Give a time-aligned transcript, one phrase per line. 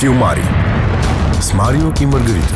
[0.00, 0.42] Филмари
[1.40, 2.54] с Марио и Маргарита.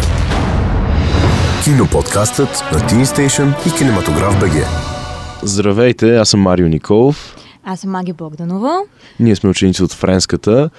[1.65, 4.53] Киноподкастът на Teen Station и Кинематограф БГ.
[5.43, 7.37] Здравейте, аз съм Марио Николов.
[7.65, 8.79] Аз съм Маги Богданова.
[9.21, 10.71] Ние сме ученици от Френската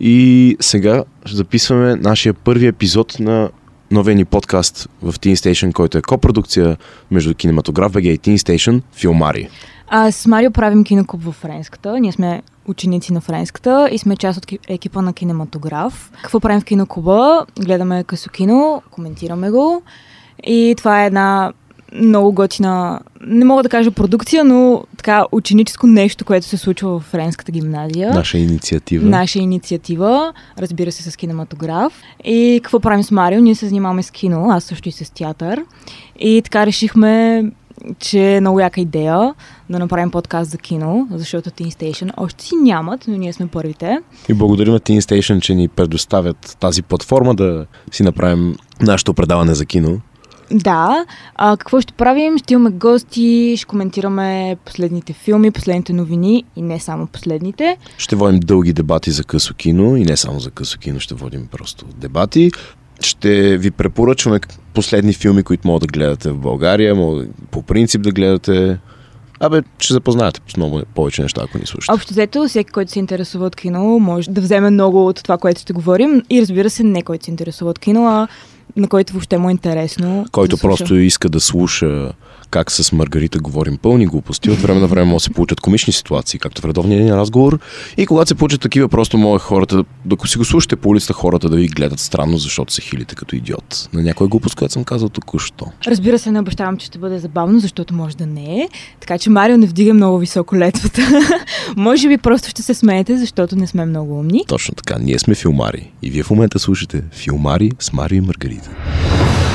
[0.00, 3.50] и сега ще записваме нашия първи епизод на
[3.90, 6.76] новия ни подкаст в Teen Station, който е копродукция
[7.10, 9.48] между Кинематограф БГ и Teen Station Филмари.
[9.88, 12.00] А, с Марио правим киноклуб във Френската.
[12.00, 16.12] Ние сме ученици на Френската и сме част от ки- екипа на кинематограф.
[16.22, 17.46] Какво правим в киноклуба?
[17.60, 19.82] Гледаме късо кино, коментираме го
[20.46, 21.52] и това е една
[21.94, 27.02] много готина, не мога да кажа продукция, но така ученическо нещо, което се случва в
[27.02, 28.14] Френската гимназия.
[28.14, 29.08] Наша инициатива.
[29.08, 31.92] Наша инициатива, разбира се, с кинематограф.
[32.24, 33.40] И какво правим с Марио?
[33.40, 35.64] Ние се занимаваме с кино, аз също и с театър.
[36.20, 37.44] И така решихме,
[37.98, 39.34] че е много яка идея
[39.70, 43.98] да направим подкаст за кино, защото Teen Station още си нямат, но ние сме първите.
[44.28, 49.54] И благодарим на Teen Station, че ни предоставят тази платформа да си направим нашето предаване
[49.54, 50.00] за кино.
[50.52, 52.38] Да, а, какво ще правим?
[52.38, 57.76] Ще имаме гости, ще коментираме последните филми, последните новини и не само последните.
[57.98, 61.46] Ще водим дълги дебати за късо кино и не само за късо кино, ще водим
[61.46, 62.50] просто дебати.
[63.00, 64.40] Ще ви препоръчваме
[64.74, 68.78] последни филми, които могат да гледате в България, могат по принцип да гледате.
[69.40, 71.92] Абе, ще запознаете с много повече неща, ако ни слушате.
[71.92, 75.60] Общо взето, всеки, който се интересува от кино, може да вземе много от това, което
[75.60, 76.22] ще говорим.
[76.30, 78.28] И разбира се, не който се интересува от кино, а
[78.76, 80.26] на който въобще му е интересно.
[80.32, 80.76] който да слуша.
[80.76, 82.12] просто иска да слуша
[82.52, 84.50] как с Маргарита говорим пълни глупости.
[84.50, 87.58] От време на време може да се получат комични ситуации, както в редовния ни разговор.
[87.96, 91.48] И когато се получат такива, просто може хората, докато си го слушате по улицата, хората
[91.48, 93.88] да ви гледат странно, защото се хилите като идиот.
[93.92, 95.66] На някоя глупост, която съм казал току-що.
[95.86, 98.68] Разбира се, не обещавам, че ще бъде забавно, защото може да не е.
[99.00, 101.02] Така че Марио не вдига много високо летвата.
[101.76, 104.44] може би просто ще се смеете, защото не сме много умни.
[104.48, 105.92] Точно така, ние сме филмари.
[106.02, 108.70] И вие в момента слушате Филмари с Марио и Маргарита.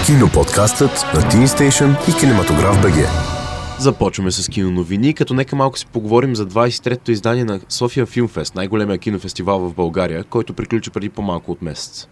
[0.08, 3.08] Киноподкастът на Teen Station и Кинематограф БГ.
[3.80, 8.98] Започваме с киноновини, като нека малко си поговорим за 23-то издание на София Филмфест, най-големия
[8.98, 12.08] кинофестивал в България, който приключи преди по-малко от месец.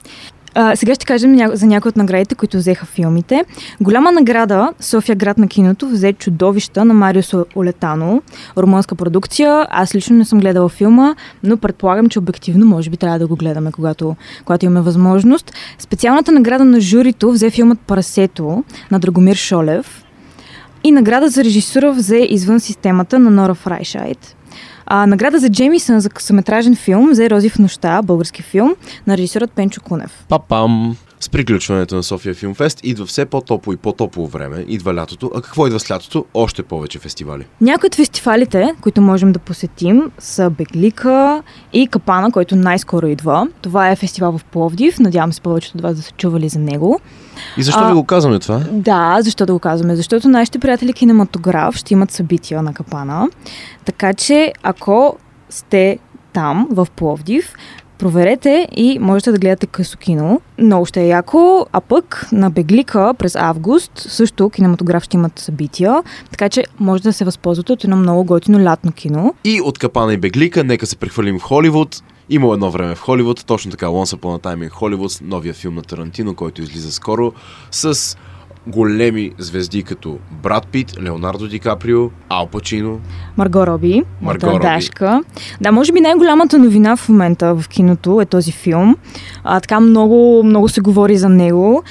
[0.58, 3.46] А, сега ще кажем за някои от наградите, които взеха филмите.
[3.82, 8.22] Голяма награда София град на киното взе чудовища на Мариус Олетано,
[8.58, 9.68] румънска продукция.
[9.70, 13.36] Аз лично не съм гледала филма, но предполагам, че обективно може би трябва да го
[13.36, 15.54] гледаме, когато, когато имаме възможност.
[15.80, 20.04] Специалната награда на журито взе филмът Парасето на Драгомир Шолев.
[20.84, 24.36] И награда за режисура взе извън системата на Нора Фрайшайт.
[24.86, 28.76] А, награда за Джемисън за късометражен филм взе Рози в нощта, български филм,
[29.08, 30.26] на режисерът Пенчо Кунев.
[30.30, 30.98] Папам!
[31.26, 35.32] С приключването на София Филмфест идва все по-топло и по-топло време, идва лятото.
[35.36, 36.26] А какво идва с лятото?
[36.34, 37.46] Още повече фестивали.
[37.62, 41.44] Някои от фестивалите, които можем да посетим, са Беглика
[41.74, 43.48] и Капана, който най-скоро идва.
[43.62, 45.00] Това е фестивал в Пловдив.
[45.00, 47.00] Надявам се повечето от вас да са чували за него.
[47.58, 48.62] И защо А- ви го казваме това?
[48.72, 49.96] Да, защо да го казваме?
[49.96, 53.30] Защото нашите приятели кинематограф ще имат събития на Капана.
[53.86, 55.18] Така че, ако
[55.50, 56.00] сте
[56.34, 57.54] там, в Пловдив,
[57.98, 60.42] проверете и можете да гледате късо кино.
[60.58, 61.68] Много ще е яко.
[61.72, 66.04] А пък на Беглика през август също кинематограф ще имат събития.
[66.32, 69.34] Така че може да се възползвате от едно много готино лятно кино.
[69.44, 72.04] И от Капана и Беглика, нека се прехвърлим в Холивуд.
[72.30, 76.36] Има едно време в Холивуд, точно така Once Upon a Time новия филм на Тарантино,
[76.36, 77.34] който излиза скоро,
[77.72, 78.18] с
[78.68, 83.00] големи звезди като Брат Пит, Леонардо Ди Каприо, Ал Пачино.
[83.38, 84.60] Марго Роби, Марго Роби.
[84.60, 85.24] Дашка.
[85.62, 88.96] Да, може би най-голямата новина в момента в киното е този филм.
[89.44, 91.84] А, така много, много се говори за него.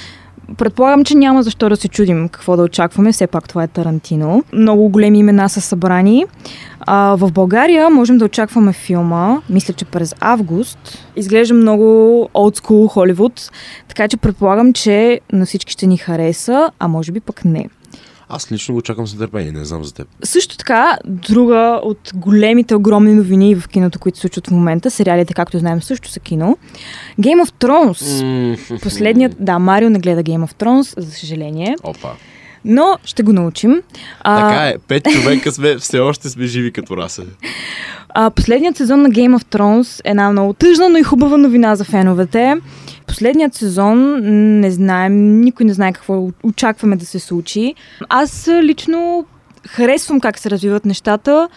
[0.57, 3.11] Предполагам, че няма защо да се чудим какво да очакваме.
[3.11, 4.43] Все пак това е Тарантино.
[4.53, 6.25] Много големи имена са събрани.
[6.79, 11.07] А, в България можем да очакваме филма, мисля, че през август.
[11.15, 11.83] Изглежда много
[12.33, 13.51] school Холивуд,
[13.87, 17.69] така че предполагам, че на всички ще ни хареса, а може би пък не.
[18.29, 20.07] Аз лично го чакам с нетърпение, не знам за теб.
[20.23, 25.33] Също така, друга от големите, огромни новини в киното, които се случват в момента, сериалите,
[25.33, 26.57] както знаем, също са кино.
[27.19, 28.81] Game of Thrones.
[28.81, 32.09] Последният, да, Марио не гледа Game of Thrones, за съжаление, Опа.
[32.65, 33.81] но ще го научим.
[34.21, 37.23] А, Така е, пет човека сме, все още сме живи като раса.
[38.09, 41.75] А, последният сезон на Game of Thrones е една много тъжна, но и хубава новина
[41.75, 42.55] за феновете.
[43.07, 44.19] Последният сезон
[44.59, 47.75] не знаем, никой не знае какво очакваме да се случи.
[48.09, 49.25] Аз лично
[49.67, 51.49] харесвам как се развиват нещата,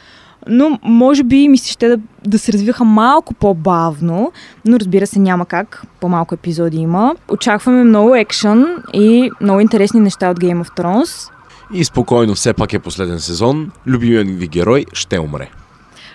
[0.49, 4.33] но може би ми се ще да, да се развиха малко по-бавно,
[4.65, 7.15] но разбира се няма как, по-малко епизоди има.
[7.29, 11.31] Очакваме много екшън и много интересни неща от Game of Thrones.
[11.75, 13.71] И спокойно, все пак е последен сезон.
[13.87, 15.51] Любимият ви герой ще умре.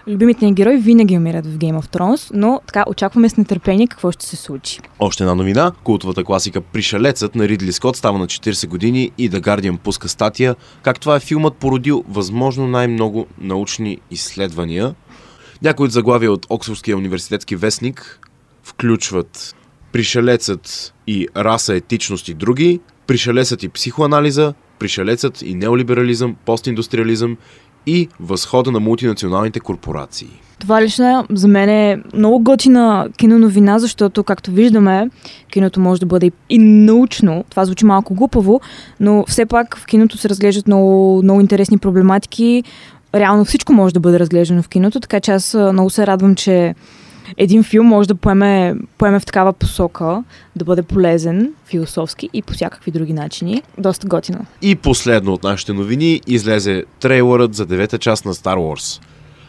[0.08, 4.12] Любимите ни герои винаги умират в Game of Thrones, но така очакваме с нетърпение какво
[4.12, 4.80] ще се случи.
[5.00, 5.72] Още една новина.
[5.84, 10.56] Култовата класика Пришелецът на Ридли Скот става на 40 години и The Guardian пуска статия
[10.82, 14.96] как това е филмът породил възможно най-много научни изследвания.
[15.62, 18.20] Някои от заглавия от Оксфордския университетски вестник
[18.64, 19.56] включват
[19.92, 27.38] Пришелецът и раса, етичност и други, Пришелецът и психоанализа, Пришелецът и неолиберализъм, постиндустриализъм
[27.86, 30.28] и възхода на мултинационалните корпорации.
[30.60, 35.10] Това лично за мен е много готина киноновина, защото, както виждаме,
[35.52, 37.46] киното може да бъде и научно.
[37.50, 38.62] Това звучи малко глупаво,
[39.00, 42.64] но все пак в киното се разглеждат много, много интересни проблематики.
[43.16, 46.76] Реално всичко може да бъде разглеждано в киното, така че аз много се радвам, че
[47.38, 50.24] един филм може да поеме, поеме в такава посока,
[50.56, 53.62] да бъде полезен философски и по всякакви други начини.
[53.78, 54.46] Доста готино.
[54.62, 59.02] И последно от нашите новини излезе трейлърът за девета част на Star Wars.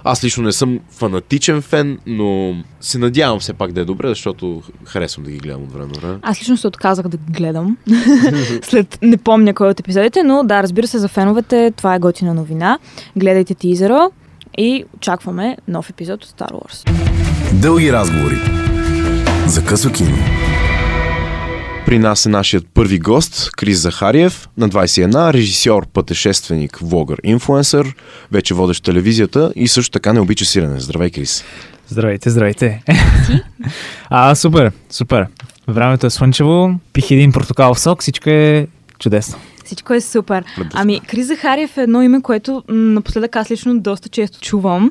[0.07, 4.63] Аз лично не съм фанатичен фен, но се надявам все пак да е добре, защото
[4.85, 6.19] харесвам да ги гледам от време на време.
[6.23, 7.77] Аз лично се отказах да ги гледам.
[8.63, 12.35] След не помня кой от епизодите, но да, разбира се, за феновете това е готина
[12.35, 12.79] новина.
[13.17, 14.11] Гледайте тизера
[14.59, 17.34] и очакваме нов епизод от Star Wars.
[17.63, 18.37] Дълги разговори.
[19.47, 20.17] За късо кино.
[21.87, 27.95] При нас е нашият първи гост, Крис Захариев, на 21, режисьор, пътешественик, влогър, инфлуенсър,
[28.33, 30.81] вече водещ телевизията и също така не обича сирене.
[30.81, 31.45] Здравей, Крис.
[31.89, 32.83] Здравейте, здравейте.
[34.11, 35.27] а, супер, супер.
[35.69, 38.67] Времето е слънчево, пих един портокалов сок, всичко е
[38.99, 39.39] чудесно.
[39.65, 40.45] Всичко е супер.
[40.73, 44.91] Ами, Крис Захариев е едно име, което напоследък аз лично доста често чувам.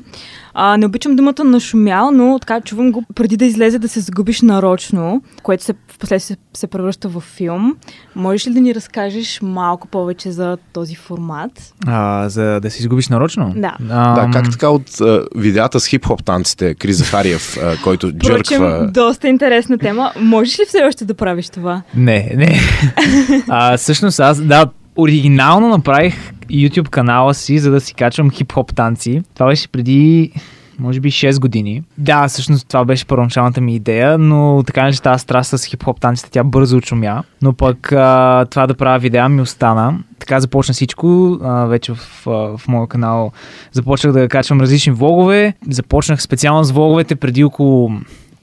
[0.54, 4.42] А, не обичам думата нашумял, но така чувам го преди да излезе да се загубиш
[4.42, 7.76] нарочно, което се, в последствие се, превръща в филм.
[8.16, 11.74] Можеш ли да ни разкажеш малко повече за този формат?
[11.86, 13.52] А, за да се изгубиш нарочно?
[13.56, 13.76] Да.
[13.90, 18.58] А, Да, как така от а, видеята с хип-хоп танците, Крис Захариев, а, който Впрочем,
[18.58, 18.90] джърква...
[18.94, 20.12] доста интересна тема.
[20.20, 21.82] Можеш ли все още да правиш това?
[21.96, 22.60] Не, не.
[23.48, 24.66] а, всъщност аз, да,
[24.96, 29.22] оригинално направих YouTube канала си, за да си качвам хип-хоп танци.
[29.34, 30.32] Това беше преди
[30.78, 31.82] може би 6 години.
[31.98, 36.30] Да, всъщност това беше първоначалната ми идея, но така че тази страст с хип-хоп танците,
[36.30, 37.22] тя бързо очумя.
[37.42, 39.98] Но пък а, това да правя видеа ми остана.
[40.18, 41.38] Така започна всичко.
[41.42, 42.22] А, вече в,
[42.56, 43.32] в моя канал
[43.72, 45.54] започнах да качвам различни влогове.
[45.70, 47.90] Започнах специално с влоговете преди около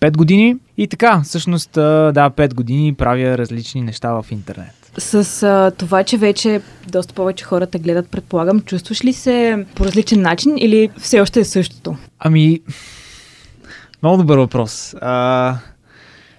[0.01, 0.55] 5 години.
[0.77, 4.80] И така, всъщност, а, да, 5 години правя различни неща в интернет.
[4.97, 10.21] С а, това, че вече доста повече хората гледат, предполагам, чувстваш ли се по различен
[10.21, 11.95] начин или все още е същото?
[12.19, 12.59] Ами,
[14.03, 14.95] много добър въпрос.
[15.01, 15.57] А,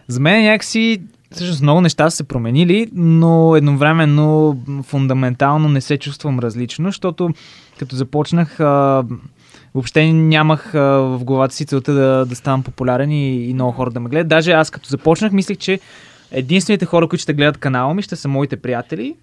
[0.08, 6.38] за мен някакси, всъщност много неща са се променили, но едновременно фундаментално не се чувствам
[6.38, 7.30] различно, защото
[7.78, 9.04] като започнах, а,
[9.74, 13.90] въобще нямах а, в главата си целта да, да ставам популярен и, и много хора
[13.90, 14.28] да ме гледат.
[14.28, 15.80] Даже аз като започнах, мислех, че
[16.32, 19.14] единствените хора, които ще гледат канала ми, ще са моите приятели.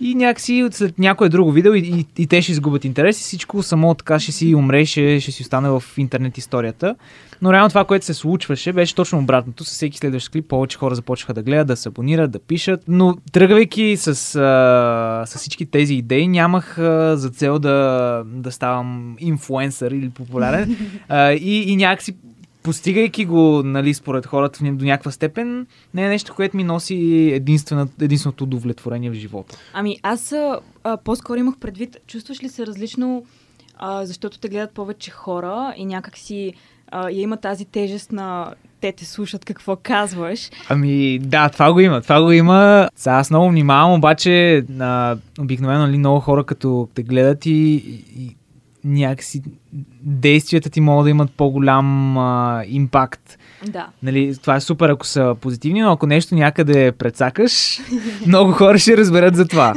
[0.00, 3.62] И някакси след някое друго видео и, и, и те ще изгубят интерес и всичко
[3.62, 6.94] само така ще си умре, ще, ще си остане в интернет историята.
[7.42, 9.64] Но реално това, което се случваше, беше точно обратното.
[9.64, 12.80] С всеки следващ клип повече хора започнаха да гледат, да се абонират, да пишат.
[12.88, 19.16] Но тръгвайки с, а, с всички тези идеи, нямах а, за цел да, да ставам
[19.20, 20.76] инфуенсър или популярен.
[21.08, 22.14] а, и, и някакси
[22.62, 27.30] постигайки го, нали, според хората до някаква степен, не е нещо, което ми носи
[28.00, 29.58] единственото удовлетворение в живота.
[29.72, 33.24] Ами аз а, по-скоро имах предвид, чувстваш ли се различно,
[33.76, 36.54] а, защото те гледат повече хора и някак си
[36.90, 40.50] а, я има тази тежест на те те слушат какво казваш.
[40.68, 42.00] Ами да, това го има.
[42.00, 42.88] Това го има.
[42.96, 47.74] Сега аз много внимавам, обаче а, обикновено ли много хора като те гледат и,
[48.16, 48.36] и
[48.84, 49.42] някакси
[50.02, 53.38] действията ти могат да имат по-голям а, импакт.
[53.68, 53.86] Да.
[54.02, 57.80] Нали, това е супер, ако са позитивни, но ако нещо някъде прецакаш,
[58.26, 59.74] много хора ще разберат за това.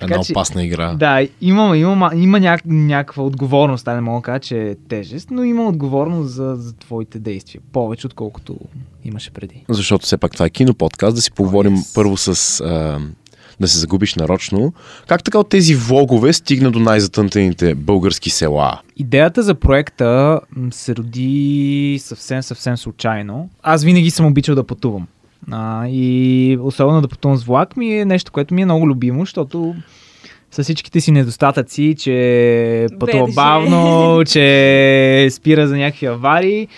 [0.00, 0.94] Една че- опасна игра.
[0.94, 5.30] Да, има, има, има няк, някаква отговорност, да не мога да кажа, че е тежест,
[5.30, 7.60] но има отговорност за, за твоите действия.
[7.72, 8.56] Повече, отколкото
[9.04, 9.64] имаше преди.
[9.68, 11.94] Защото все пак това е киноподкаст, да си поговорим Yes.
[11.94, 12.60] първо с...
[12.60, 12.98] А,
[13.60, 14.72] да се загубиш нарочно.
[15.06, 18.80] Как така от тези влогове стигна до най-затънтените български села?
[18.96, 23.50] Идеята за проекта се роди съвсем, съвсем случайно.
[23.62, 25.06] Аз винаги съм обичал да пътувам.
[25.50, 29.20] А, и особено да пътувам с влак ми е нещо, което ми е много любимо,
[29.20, 29.74] защото
[30.50, 36.68] с всичките си недостатъци, че пътува бавно, че спира за някакви аварии,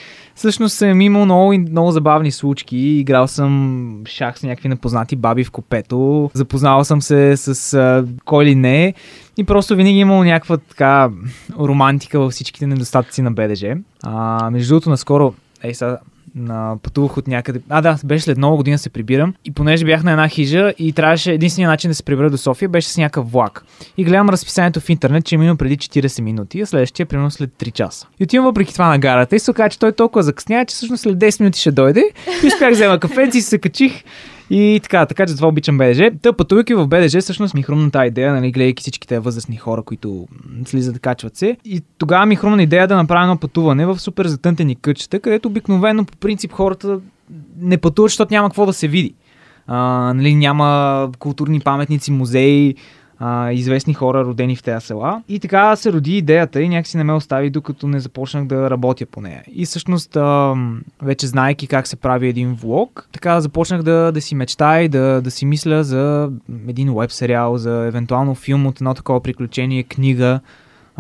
[0.41, 2.77] Всъщност съм имал много, много забавни случки.
[2.77, 6.31] Играл съм шах с някакви непознати баби в копето.
[6.35, 8.95] Запознавал съм се с а, кой ли не.
[9.37, 11.11] И просто винаги имал някаква така
[11.59, 13.77] романтика във всичките недостатъци на БДЖ.
[14.03, 15.99] А, между другото, наскоро, ей сега,
[16.35, 17.61] на пътувах от някъде.
[17.69, 19.35] А, да, беше след много година се прибирам.
[19.45, 22.69] И понеже бях на една хижа и трябваше единствения начин да се прибера до София
[22.69, 23.65] беше с някакъв влак.
[23.97, 27.51] И гледам разписанието в интернет, че е минало преди 40 минути, а следващия примерно след
[27.51, 28.07] 3 часа.
[28.21, 31.03] И отивам въпреки това на гарата и се оказа, че той толкова закъсня, че всъщност
[31.03, 32.11] след 10 минути ще дойде.
[32.45, 34.05] И успях взема кафенци и се качих.
[34.51, 36.11] И така, така че това обичам БДЖ.
[36.23, 40.29] Та пътувайки в БДЖ, всъщност ми хрумна тази идея, нали, гледайки всичките възрастни хора, които
[40.65, 41.57] слизат качват се.
[41.65, 46.05] И тогава ми хрумна идея да направя едно пътуване в супер затънтени кътчета, където обикновено
[46.05, 47.01] по принцип хората
[47.61, 49.15] не пътуват, защото няма какво да се види.
[49.67, 49.79] А,
[50.15, 52.75] нали, няма културни паметници, музеи,
[53.21, 55.23] а, известни хора, родени в тези села.
[55.29, 59.07] И така се роди идеята и някакси не ме остави, докато не започнах да работя
[59.07, 59.43] по нея.
[59.53, 60.55] И всъщност, а,
[61.03, 65.21] вече знаеки как се прави един влог, така започнах да, да си мечтая и да,
[65.23, 66.31] да си мисля за
[66.69, 70.41] един веб сериал, за евентуално филм от едно такова приключение, книга,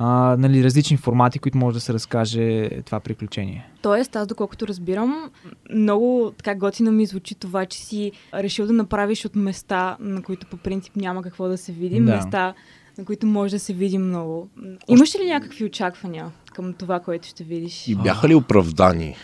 [0.02, 3.70] а, нали, различни формати, които може да се разкаже това приключение.
[3.82, 5.30] Тоест, аз доколкото разбирам,
[5.74, 10.46] много така готино ми звучи това, че си решил да направиш от места, на които
[10.46, 12.16] по принцип няма какво да се види, Да.
[12.16, 12.54] места,
[12.98, 14.48] на които може да се види много.
[14.88, 17.88] Имаш ли някакви очаквания към това, което ще видиш?
[17.88, 19.16] И бяха ли оправдани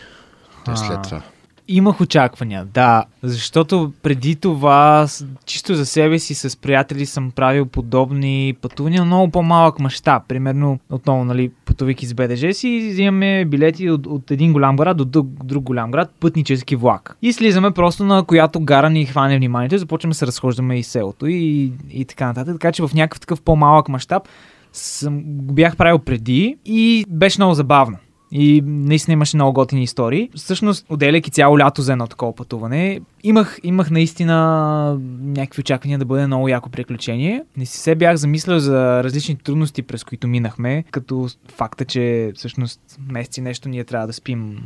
[0.65, 0.75] те А.
[0.75, 1.21] след това?
[1.67, 3.05] Имах очаквания, да.
[3.23, 5.07] Защото преди това,
[5.45, 10.23] чисто за себе си, с приятели съм правил подобни пътувания, но много по-малък мащаб.
[10.27, 15.05] Примерно, отново, нали, пътувайки с БДЖ си, взимаме билети от, от един голям град до
[15.05, 17.17] друг, друг голям град, пътнически влак.
[17.21, 21.27] И слизаме просто на която гара ни хване вниманието започваме да се разхождаме и селото
[21.27, 22.53] и, и така нататък.
[22.53, 24.23] Така че в някакъв такъв по-малък мащаб
[24.73, 27.97] съм, го бях правил преди и беше много забавно.
[28.31, 30.29] И наистина имаше много готини истории.
[30.35, 36.27] Всъщност, отделяйки цяло лято за едно такова пътуване, имах, имах наистина някакви очаквания да бъде
[36.27, 37.43] много яко приключение.
[37.57, 42.79] Не си се бях замислял за различни трудности, през които минахме, като факта, че всъщност
[43.09, 44.59] месеци нещо ние трябва да спим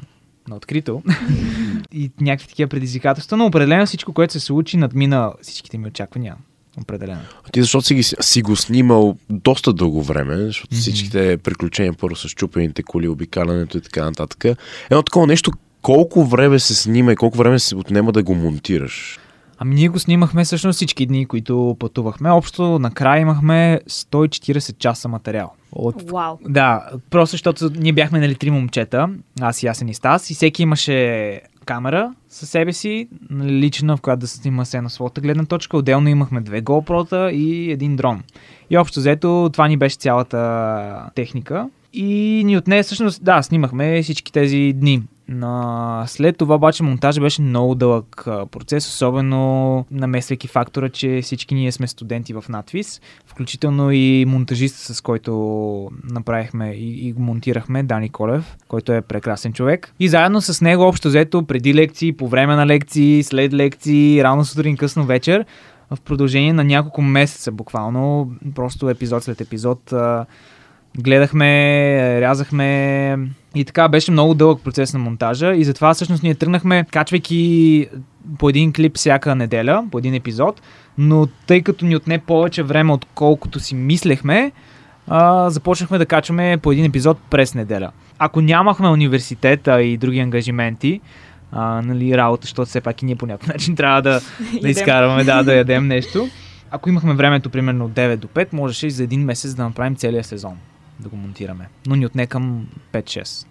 [0.48, 1.04] на открито
[1.92, 6.36] и някакви такива предизвикателства, но определено всичко, което се случи, надмина всичките ми очаквания.
[6.82, 7.22] Определено.
[7.48, 10.80] А ти защото си, ги, си го снимал доста дълго време, защото Мгм.
[10.80, 14.46] всичките приключения първо с чупените коли, обикалянето и така нататък.
[14.90, 15.52] Едно такова нещо,
[15.82, 19.20] колко време се снима и колко време се отнема да го монтираш?
[19.58, 22.32] Ами ние го снимахме всъщност всички дни, които пътувахме.
[22.32, 25.54] Общо накрая имахме 140 часа материал.
[25.72, 26.12] От...
[26.12, 26.38] Вау.
[26.50, 29.10] Да, просто защото ние бяхме нали три момчета,
[29.42, 34.02] аз и Ясен и Стас, и всеки имаше камера със себе си, нали, лична, в
[34.02, 35.78] която да се снима се на своята гледна точка.
[35.78, 38.24] Отделно имахме две GoPro-та и един дрон.
[38.70, 41.70] И общо взето това ни беше цялата техника.
[41.94, 45.04] И ни отне, всъщност, да, снимахме всички тези дни.
[45.32, 46.04] На...
[46.08, 51.72] След това обаче монтажа беше много дълъг а, процес, особено намесвайки фактора, че всички ние
[51.72, 55.32] сме студенти в надвис, включително и монтажист, с който
[56.04, 59.94] направихме и, и монтирахме, Дани Колев, който е прекрасен човек.
[60.00, 64.46] И заедно с него общо взето преди лекции, по време на лекции, след лекции, рано
[64.46, 65.46] сутрин, късно вечер,
[65.92, 70.26] в продължение на няколко месеца буквално, просто епизод след епизод, а,
[70.98, 73.18] гледахме, рязахме
[73.56, 77.88] и така беше много дълъг процес на монтажа и затова всъщност ние тръгнахме, качвайки
[78.40, 80.62] по един клип всяка неделя, по един епизод,
[80.98, 84.52] но тъй като ни отне повече време, отколкото си мислехме,
[85.08, 87.92] а, започнахме да качваме по един епизод през неделя.
[88.20, 91.02] Ако нямахме университета и други ангажименти,
[91.52, 94.22] а, нали, работа, защото все пак и ние по някакъв начин трябва да,
[94.62, 96.30] да изкарваме, да, да ядем нещо.
[96.72, 99.96] Ако имахме времето примерно от 9 до 5, можеше и за един месец да направим
[99.96, 100.58] целия сезон
[101.02, 101.70] да го монтираме.
[101.88, 103.48] Но ни отне към 5-6.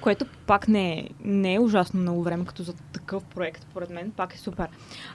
[0.00, 4.12] Което пак не е, не е ужасно много време, като за такъв проект, според мен,
[4.16, 4.66] пак е супер.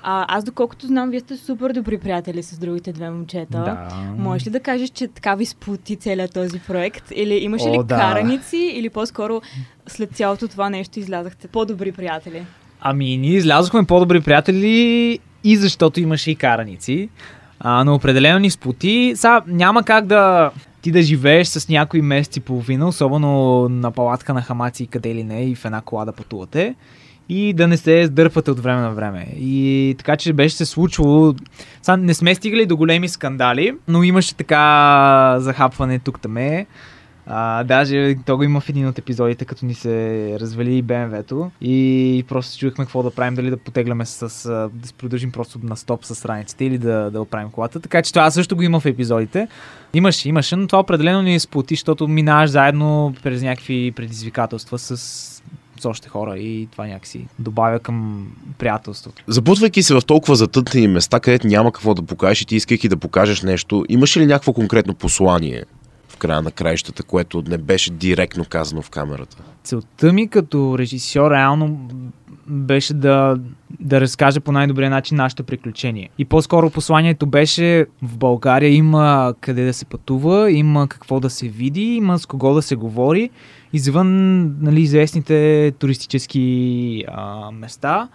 [0.03, 3.57] А, аз доколкото знам, вие сте супер добри приятели с другите две момчета.
[3.57, 3.89] Да.
[4.17, 7.11] Можеш ли да кажеш, че така ви сплоти целият този проект?
[7.15, 7.95] Или имаше О, ли да.
[7.95, 9.41] караници, или по-скоро
[9.87, 12.45] след цялото това нещо излязахте по-добри приятели?
[12.81, 17.09] Ами, ние излязохме по-добри приятели и защото имаше и караници.
[17.59, 19.13] А, но определено ни сплоти.
[19.15, 20.51] Сега няма как да
[20.83, 25.15] ти да живееш с някои месеци и половина, особено на палатка на хамаци и къде
[25.15, 26.75] ли не, и в една кола да пътувате
[27.29, 29.27] и да не се сдърпвате от време на време.
[29.37, 31.33] И така, че беше се случвало.
[31.81, 36.65] Сега не сме стигали до големи скандали, но имаше така захапване тук-таме.
[37.27, 42.25] А, даже то го има в един от епизодите, като ни се развали БМВ-то и
[42.27, 44.19] просто се чуехме какво да правим, дали да потегляме с,
[44.73, 47.79] да се продължим просто на стоп с страниците или да, да оправим колата.
[47.79, 49.47] Така че това също го има в епизодите.
[49.93, 55.33] Имаше, имаше, но това определено ни сплоти, защото минаваш заедно през някакви предизвикателства с
[55.79, 58.27] с още хора и това някакси добавя към
[58.57, 59.23] приятелството.
[59.27, 62.97] Забутвайки се в толкова затънтени места, където няма какво да покажеш и ти искайки да
[62.97, 65.63] покажеш нещо, имаш ли някакво конкретно послание
[66.23, 69.37] края на краищата, което не беше директно казано в камерата?
[69.63, 71.89] Целта ми като режисьор реално
[72.47, 73.37] беше да,
[73.79, 76.09] да разкажа по най-добрия начин нашето приключение.
[76.17, 81.47] И по-скоро посланието беше в България има къде да се пътува, има какво да се
[81.47, 83.29] види, има с кого да се говори,
[83.73, 88.09] извън нали, известните туристически а, места.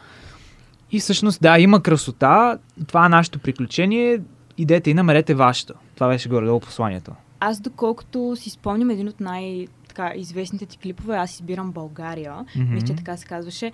[0.92, 4.20] И всъщност, да, има красота, това е нашето приключение,
[4.58, 5.74] идете и намерете вашето.
[5.94, 7.12] Това беше горе-долу посланието.
[7.40, 12.74] Аз доколкото си спомням един от най- така, известните ти клипове, аз избирам България, Мгм.
[12.74, 13.72] мисля, че така се казваше.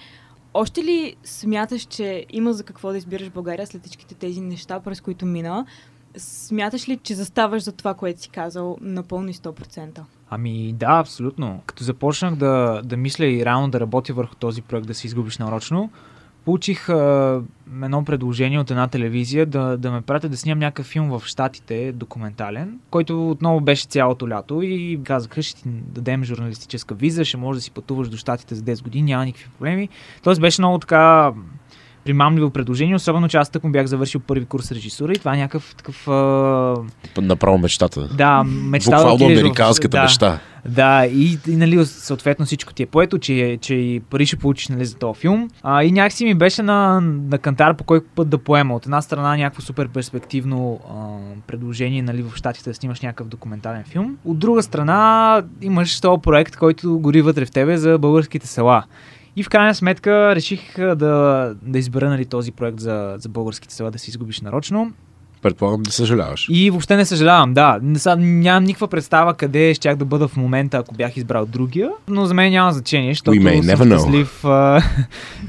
[0.55, 5.01] Още ли смяташ, че има за какво да избираш България след всичките тези неща, през
[5.01, 5.67] които мина?
[6.17, 10.01] Смяташ ли, че заставаш за това, което си казал напълно и 100%?
[10.31, 11.61] Ами да, абсолютно.
[11.67, 15.39] Като започнах да, да мисля и реално да работя върху този проект, да се изгубиш
[15.39, 15.91] нарочно,
[16.45, 17.43] получих а,
[17.83, 21.93] едно предложение от една телевизия да, да ме пратят да снимам някакъв филм в Штатите,
[21.93, 27.61] документален, който отново беше цялото лято и казаха, ще ти дадем журналистическа виза, ще можеш
[27.61, 29.89] да си пътуваш до Штатите за 10 години, няма никакви проблеми.
[30.23, 31.33] Тоест беше много така
[32.05, 35.37] примамливо предложение, особено че аз тък му бях завършил първи курс режисура и това е
[35.37, 36.09] някакъв такъв...
[36.09, 36.75] А,
[37.23, 38.09] Направо мечтата.
[38.09, 40.03] да, мечта да Буквално американската да.
[40.03, 40.39] мечта.
[40.69, 44.69] Да, и, и нали, съответно всичко ти е поето, че, че и пари ще получиш
[44.69, 45.51] нали, за този филм.
[45.63, 48.75] А, и някакси ми беше на, на кантар по кой път да поема.
[48.75, 50.93] От една страна някакво супер перспективно а,
[51.47, 54.17] предложение нали, в щатите да снимаш някакъв документален филм.
[54.25, 58.85] От друга страна имаш този проект, който гори вътре в тебе за българските села.
[59.37, 63.91] И в крайна сметка реших да, да избера нали, този проект за, за българските села,
[63.91, 64.93] да се изгубиш нарочно.
[65.43, 66.47] Предполагам да съжаляваш.
[66.51, 67.79] И въобще не съжалявам, да.
[67.83, 71.91] Не са- Нямам никаква представа къде щях да бъда в момента, ако бях избрал другия.
[72.09, 74.45] Но за мен няма значение, защото We may съм щастлив.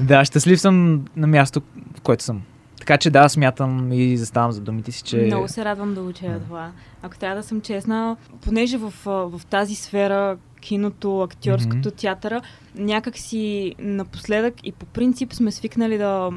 [0.00, 1.62] Да, щастлив съм на място,
[1.98, 2.42] в което съм.
[2.78, 5.16] Така че да, смятам и заставам за думите си, че...
[5.16, 6.70] Много се радвам да уча това.
[7.02, 11.90] Ако трябва да съм честна, понеже в, в тази сфера, киното, актьорското, Мгм.
[11.90, 12.40] театъра,
[12.74, 16.30] някак си напоследък и по принцип сме свикнали да,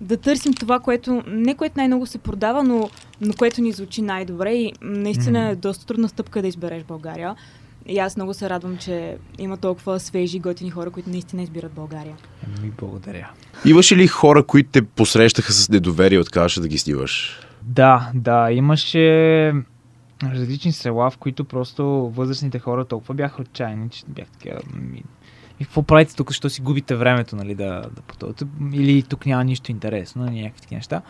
[0.00, 4.50] да търсим това, което не което най-много се продава, но, но което ни звучи най-добре
[4.52, 5.48] и наистина Мгм.
[5.50, 7.34] е доста трудна стъпка да избереш България.
[7.86, 12.16] И аз много се радвам, че има толкова свежи, готини хора, които наистина избират България.
[12.62, 13.30] Ми благодаря.
[13.64, 17.40] Имаше ли хора, които те посрещаха с недоверие и отказваше да ги снимаш?
[17.62, 19.52] Да, да, имаше
[20.30, 24.58] различни села, в които просто възрастните хора толкова бяха отчаяни, че бях така...
[24.74, 25.02] Ми,
[25.60, 28.44] и какво правите тук, що си губите времето, нали, да, да пътувате?
[28.72, 31.02] Или тук няма нищо интересно, нали, някакви такива неща.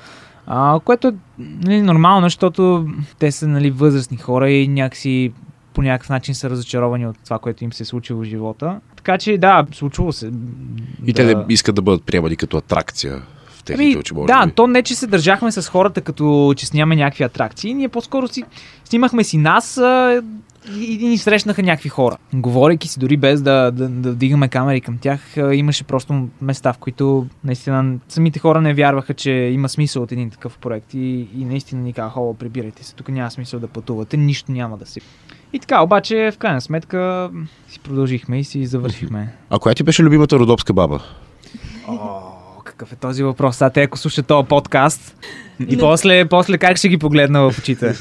[0.46, 5.33] А, което е нали, нормално, защото те са нали, възрастни хора и някакси
[5.75, 8.81] по някакъв начин са разочаровани от това, което им се е случило в живота.
[8.96, 10.33] Така че да, случвало се.
[11.07, 13.22] И те не искат да бъдат приемани като атракция
[13.62, 14.53] в техните очи, може Ами, да, би.
[14.53, 17.75] то не, че се държахме с хората, като че снимаме някакви атракции.
[17.75, 18.44] Ние по-скоро си
[18.85, 20.22] снимахме си нас а,
[20.79, 22.16] и, и ни срещнаха някакви хора.
[22.35, 26.72] Говорейки си дори без да, да, да вдигаме камери към тях, а, имаше просто места,
[26.72, 31.29] в които наистина самите хора не вярваха, че има смисъл от един такъв проект и,
[31.38, 34.87] и наистина ни казаха, о, прибирайте се, тук няма смисъл да пътувате, нищо няма да
[34.87, 35.01] се.
[35.53, 37.31] И така, обаче, в крайна сметка,
[37.68, 39.35] си продължихме и си завършихме.
[39.51, 41.01] А коя ти беше любимата родопска баба?
[41.88, 42.31] О,
[42.72, 43.62] какъв е този въпрос?
[43.62, 45.16] А те ако слушат този подкаст
[45.68, 47.94] и после, после как ще ги погледна в очите?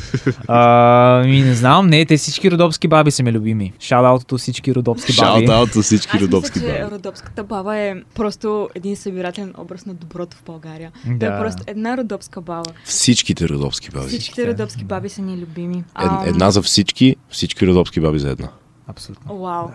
[0.47, 3.73] А, ми не знам, не, те всички родопски баби са ми любими.
[3.79, 5.47] Шаут всички родопски баби.
[5.47, 6.95] Шаут от всички Аз родопски мисля, че баби.
[6.95, 10.91] родопската баба е просто един събирателен образ на доброто в България.
[11.05, 11.13] Да.
[11.13, 11.25] Да.
[11.35, 12.69] е просто една родопска баба.
[12.83, 14.07] Всичките родопски баби.
[14.07, 15.83] Всичките родопски баби са ни любими.
[16.03, 18.49] Ед, една за всички, всички родопски баби за една.
[18.87, 19.37] Абсолютно.
[19.37, 19.67] Вау.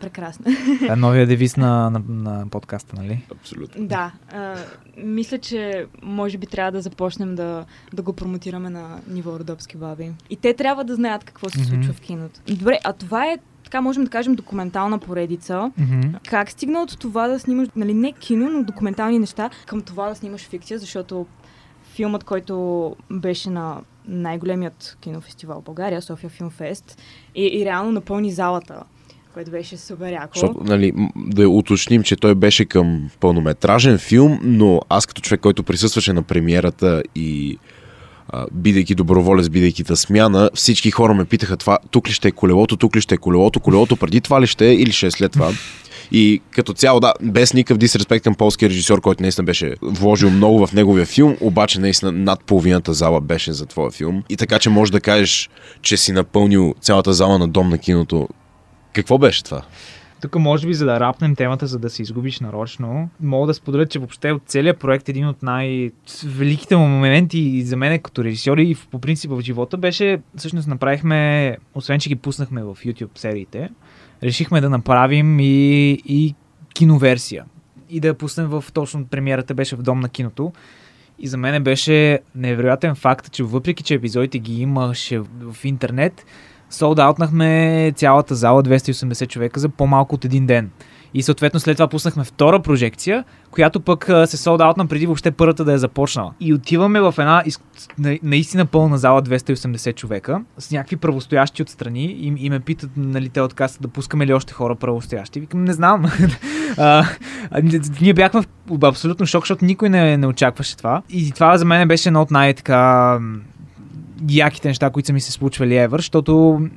[0.00, 0.44] Прекрасно.
[0.78, 3.24] Това е новия девиз на, на, на подкаста, нали?
[3.32, 3.86] Абсолютно.
[3.86, 4.12] да.
[4.32, 4.54] А,
[4.96, 10.12] мисля, че може би трябва да започнем да, да го промотираме на ниво родопски баби.
[10.30, 11.68] И те трябва да знаят какво се Мгм.
[11.68, 12.40] случва в киното.
[12.48, 15.72] Добре, а това е, така можем да кажем, документална поредица.
[15.78, 16.00] Мгм.
[16.28, 20.14] Как стигна от това да снимаш, нали, не кино, но документални неща, към това да
[20.14, 21.26] снимаш фикция, защото
[21.94, 27.02] филмът, който беше на най-големият кинофестивал в България, София Филм Фест,
[27.34, 28.82] и, и реално напълни залата,
[29.34, 30.30] което беше супер яко.
[30.34, 35.62] Защото, нали, да уточним, че той беше към пълнометражен филм, но аз като човек, който
[35.62, 37.58] присъстваше на премиерата и
[38.28, 42.32] а, бидейки доброволец, бидейки да смяна, всички хора ме питаха това, тук ли ще е
[42.32, 45.10] колелото, тук ли ще е колелото, колелото преди това ли ще е или ще е
[45.10, 45.52] след това.
[46.12, 50.66] И като цяло, да, без никакъв дисреспект към полския режисьор, който наистина беше вложил много
[50.66, 54.22] в неговия филм, обаче наистина над половината зала беше за твоя филм.
[54.28, 55.50] И така, че можеш да кажеш,
[55.82, 58.28] че си напълнил цялата зала на Дом на киното.
[58.94, 59.62] Какво беше това?
[60.20, 63.86] Тук може би за да рапнем темата, за да се изгубиш нарочно, мога да споделя,
[63.86, 68.58] че въобще от целият проект един от най-великите му моменти и за мен като режисьор
[68.58, 73.70] и по принцип в живота беше, всъщност направихме, освен че ги пуснахме в YouTube сериите,
[74.22, 76.34] решихме да направим и, и
[76.74, 77.44] киноверсия.
[77.90, 80.52] И да я пуснем в точно премиерата беше в Дом на киното.
[81.18, 86.24] И за мен беше невероятен факт, че въпреки, че епизодите ги имаше в интернет,
[86.74, 90.70] солдаутнахме цялата зала 280 човека за по-малко от един ден.
[91.14, 95.72] И съответно след това пуснахме втора прожекция, която пък се солдаутна преди въобще първата да
[95.72, 96.32] е започнала.
[96.40, 97.42] И отиваме в една
[98.22, 103.40] наистина пълна зала 280 човека с някакви правостоящи отстрани и, и ме питат, нали, те
[103.40, 105.40] от да пускаме ли още хора правостоящи.
[105.40, 106.04] Викам, не знам.
[108.00, 111.02] ние бяхме в абсолютно шок, защото никой не, не очакваше това.
[111.10, 113.18] И това за мен беше едно от най-така
[114.28, 116.34] яките неща, които са ми се случвали евър, защото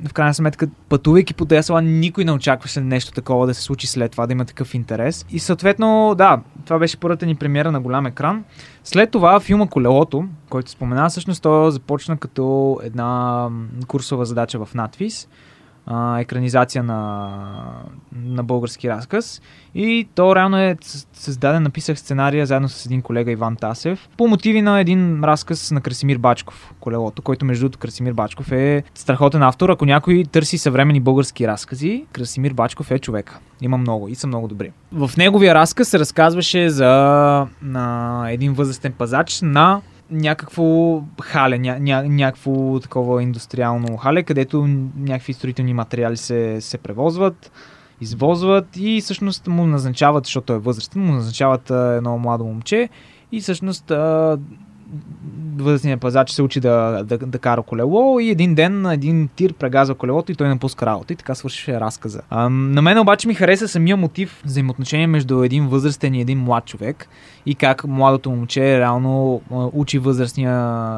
[0.10, 4.12] в крайна сметка, пътувайки по Тесла, никой не очакваше нещо такова да се случи след
[4.12, 5.26] това, да има такъв интерес.
[5.30, 8.44] И съответно, да, това беше първата ни премиера на голям екран.
[8.84, 13.48] След това филма Колелото, който спомена, всъщност той започна като една
[13.88, 15.28] курсова задача в надвис
[15.88, 17.30] а, екранизация на,
[18.26, 19.42] на български разказ.
[19.76, 20.78] И то реално е
[21.14, 25.82] създаден, написах сценария заедно с един колега Иван Тасев по мотиви на един разказ на
[25.82, 29.70] Красимир Бачков, Колелото, който между другото Красимир Бачков е страхотен автор.
[29.70, 33.40] Ако някой търси съвремени български разкази, Красимир Бачков е човека.
[33.62, 34.72] Има много и са много добри.
[34.92, 36.88] В неговия разказ се разказваше за
[37.62, 44.68] на един възрастен пазач на някакво хале, ня, ня, някакво такова индустриално хале, където
[44.98, 47.52] някакви строителни материали се, се превозват,
[48.02, 52.90] извозват и всъщност му назначават, защото е възрастен, му назначават едно младо момче
[53.32, 53.92] и всъщност
[55.58, 59.96] възрастният пазач се учи да, да, да кара колело и един ден един тир прегазва
[59.96, 62.22] колелото и той напуска работа и така свършише разказа.
[62.30, 66.66] А, на мен обаче ми хареса самия мотив взаимоотношение между един възрастен и един млад
[66.66, 67.10] човек
[67.48, 70.54] и как младото момче реално учи възрастния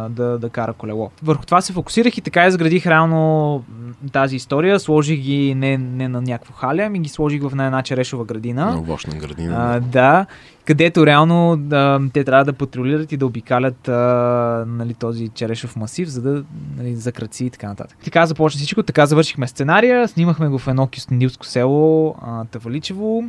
[0.09, 1.11] да, да кара колело.
[1.23, 3.63] Върху това се фокусирах и така изградих реално
[4.11, 4.79] тази история.
[4.79, 8.65] Сложих ги не, не на някакво халя, ами ги сложих в една черешова градина.
[8.65, 9.55] На овощна градина.
[9.57, 10.25] А, да,
[10.65, 16.09] където реално да, те трябва да патрулират и да обикалят а, нали, този черешов масив,
[16.09, 16.43] за да
[16.77, 17.97] нали, закраци и така нататък.
[18.03, 23.23] Така започна всичко, така завършихме сценария, снимахме го в едно кюстендилско село а, Таваличево.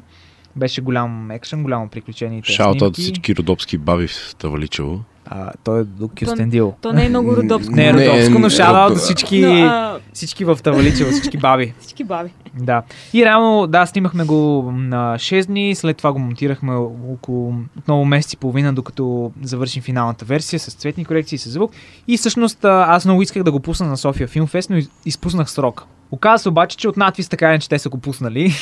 [0.56, 2.42] Беше голям екшен, голямо приключение.
[2.44, 5.00] Шаут от всички родопски баби в Таваличево.
[5.26, 6.74] А, той е до Кюстендил.
[6.80, 7.72] То, то не е много родопско.
[7.72, 11.74] Не е родопско, но шаут род- до всички, Но, а, всички в Таваличево, всички баби.
[11.80, 12.30] всички баби.
[12.54, 12.82] Да.
[13.14, 14.36] И реално, да, снимахме го
[14.72, 16.74] на 6 дни, след това го монтирахме
[17.08, 21.70] около отново месец и половина, докато завършим финалната версия с цветни корекции, с звук.
[22.08, 25.86] И всъщност аз много исках да го пусна на София Филмфест, но из- изпуснах срок.
[26.12, 28.40] Оказа се обаче, че от надвис така че те са го пуснали.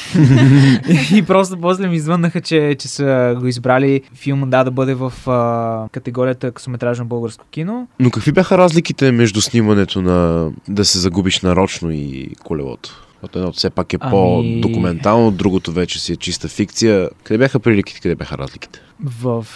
[1.15, 5.13] и просто после ми извъннаха, че, че са го избрали филма да, да бъде в
[5.27, 7.89] а, категорията късометражно българско кино.
[8.01, 13.05] Но какви бяха разликите между снимането на да се загубиш нарочно и колелото?
[13.23, 17.09] От едното все пак е Ами- по-документално, другото вече си е чиста фикция.
[17.25, 18.81] Къде бяха приликите, къде бяха разликите?
[19.05, 19.47] В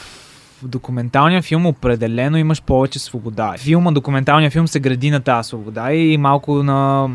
[0.63, 3.55] в документалния филм определено имаш повече свобода.
[3.59, 7.11] Филма, документалния филм се гради на тази свобода и малко на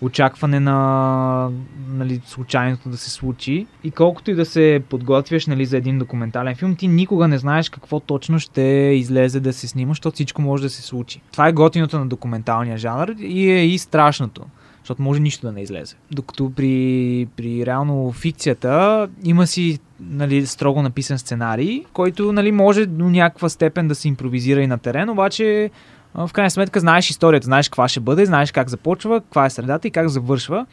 [0.00, 1.50] очакване на
[1.88, 3.66] нали, случайното да се случи.
[3.84, 7.68] И колкото и да се подготвяш нали, за един документален филм, ти никога не знаеш
[7.68, 8.62] какво точно ще
[8.94, 11.20] излезе да се снима, защото всичко може да се случи.
[11.32, 14.42] Това е готиното на документалния жанр и е и страшното
[14.86, 15.96] защото може нищо да не излезе.
[16.10, 23.04] Докато при, при реално фикцията има си нали, строго написан сценарий, който нали, може до
[23.04, 25.70] някаква степен да се импровизира и на терен, обаче
[26.16, 29.88] в крайна сметка знаеш историята, знаеш каква ще бъде, знаеш как започва, каква е средата
[29.88, 30.66] и как завършва.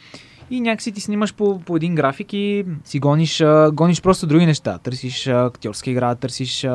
[0.51, 4.77] И някакси ти снимаш по, по един график и си гониш, гониш просто други неща.
[4.77, 6.65] Търсиш актьорска игра, търсиш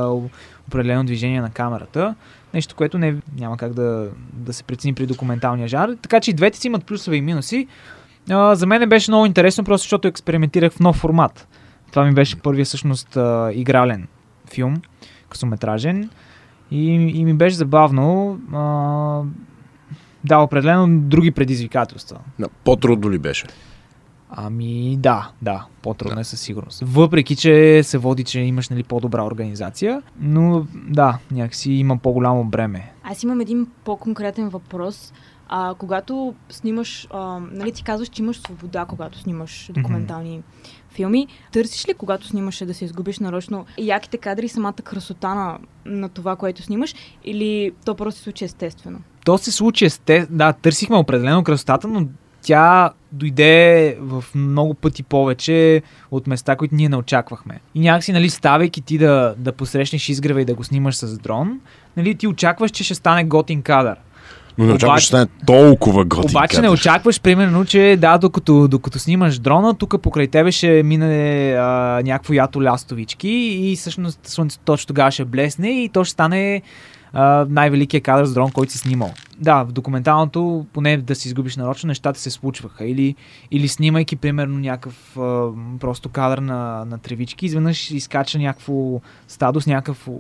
[0.69, 2.15] определено движение на камерата.
[2.55, 5.97] Нещо, което не, няма как да, да се прецени при документалния жанр.
[6.03, 7.67] Така че и двете си имат плюсове и минуси.
[8.53, 11.49] За мен беше много интересно, просто защото експериментирах в нов формат.
[11.91, 13.19] Това ми беше първия всъщност
[13.53, 14.09] игрален
[14.51, 14.77] филм,
[15.29, 16.11] късометражен.
[16.71, 18.39] И, и ми беше забавно.
[18.53, 19.23] А,
[20.25, 22.19] да, определено други предизвикателства.
[22.39, 23.47] Да, по-трудно ли беше?
[24.31, 26.21] Ами да, да, по-трудно да.
[26.21, 26.83] е със сигурност.
[26.87, 32.93] Въпреки, че се води, че имаш нали, по-добра организация, но да, някакси има по-голямо бреме.
[33.03, 35.13] Аз имам един по-конкретен въпрос.
[35.49, 40.78] А, когато снимаш, а, нали ти казваш, че имаш свобода, когато снимаш документални mm-hmm.
[40.99, 45.59] Филми, търсиш ли, когато снимаш, да се изгубиш нарочно яките кадри и самата красота на,
[45.87, 48.99] на това, което снимаш, или то просто се случи естествено?
[49.25, 52.07] То се случи, сте, да, търсихме определено красотата, но
[52.43, 57.61] тя дойде в много пъти повече от места, които ние не очаквахме.
[57.75, 61.61] И някакси, нали, ставайки ти да, да посрещнеш изгрева и да го снимаш с дрон,
[61.97, 63.97] нали, ти очакваш, че ще стане готин кадър.
[64.59, 66.69] Но не очакваш, че стане толкова готин Обаче кадър.
[66.69, 72.01] не очакваш, примерно, че да, докато, докато снимаш дрона, тук покрай тебе ще мине а,
[72.05, 76.63] някакво ято лястовички и всъщност слънцето точно тогава ще блесне и то ще стане
[77.49, 79.13] най-великият кадър с дрон, който си снимал.
[79.41, 82.87] Да, в документалното, поне да си изгубиш нарочно, нещата се случваха.
[82.87, 83.15] Или,
[83.51, 85.49] или снимайки, примерно, някакъв а,
[85.81, 90.13] просто кадър на, на тревички, изведнъж изкача някакво стадо с някакъв а,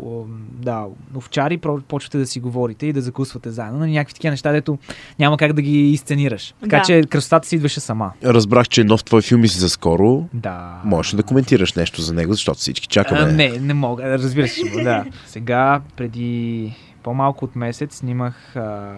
[0.52, 0.84] да,
[1.16, 3.78] овчари, про- почвате да си говорите и да закусвате заедно.
[3.78, 4.78] Нали, някакви такива неща, дето
[5.18, 6.54] няма как да ги изсценираш.
[6.60, 6.82] Така Да.
[6.82, 8.12] че красотата си идваше сама.
[8.24, 10.24] Разбрах, че нов твой филм си за скоро.
[10.34, 10.80] Да.
[10.84, 13.20] Можеш ли да коментираш нещо за него, защото всички чакаме.
[13.20, 14.18] А, не, не мога.
[14.18, 15.04] Разбира се, да.
[15.26, 16.72] Сега, преди
[17.08, 18.94] по-малко от месец, снимах а,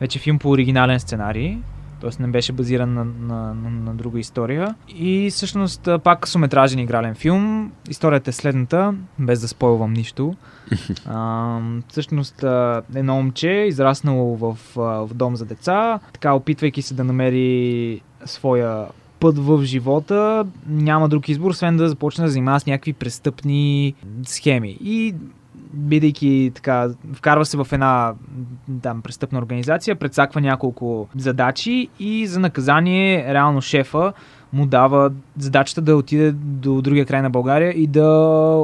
[0.00, 1.58] вече филм по оригинален сценарий.
[2.00, 2.22] Т.е.
[2.22, 4.74] не беше базиран на, на, на, на друга история.
[4.88, 7.72] И всъщност пак късометражен игрален филм.
[7.88, 10.34] Историята е следната, без да спойлвам нищо.
[11.06, 11.58] А,
[11.88, 12.44] всъщност
[12.94, 18.86] едно момче, израснало в, в дом за деца, така опитвайки се да намери своя
[19.20, 24.78] път в живота, няма друг избор, освен да започне да занимава с някакви престъпни схеми.
[24.80, 25.14] И
[25.72, 28.12] бидейки така, вкарва се в една
[28.82, 34.12] там, престъпна организация, предсаква няколко задачи и за наказание реално шефа
[34.52, 38.08] му дава задачата да отиде до другия край на България и да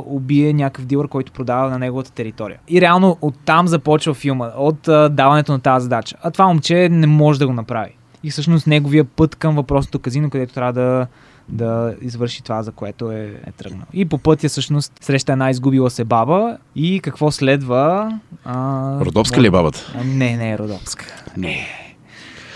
[0.06, 2.58] убие някакъв дилър, който продава на неговата територия.
[2.68, 6.16] И реално оттам започва филма, от а, даването на тази задача.
[6.22, 7.96] А това момче не може да го направи.
[8.22, 11.06] И всъщност неговия път към въпросното казино, където трябва да,
[11.50, 13.86] да извърши това, за което е, е тръгнал.
[13.92, 18.12] И по пътя всъщност среща една изгубила се баба и какво следва...
[18.44, 19.92] А, Родопска ли е бабата?
[20.04, 21.04] Не, не е родопска.
[21.36, 21.66] Не.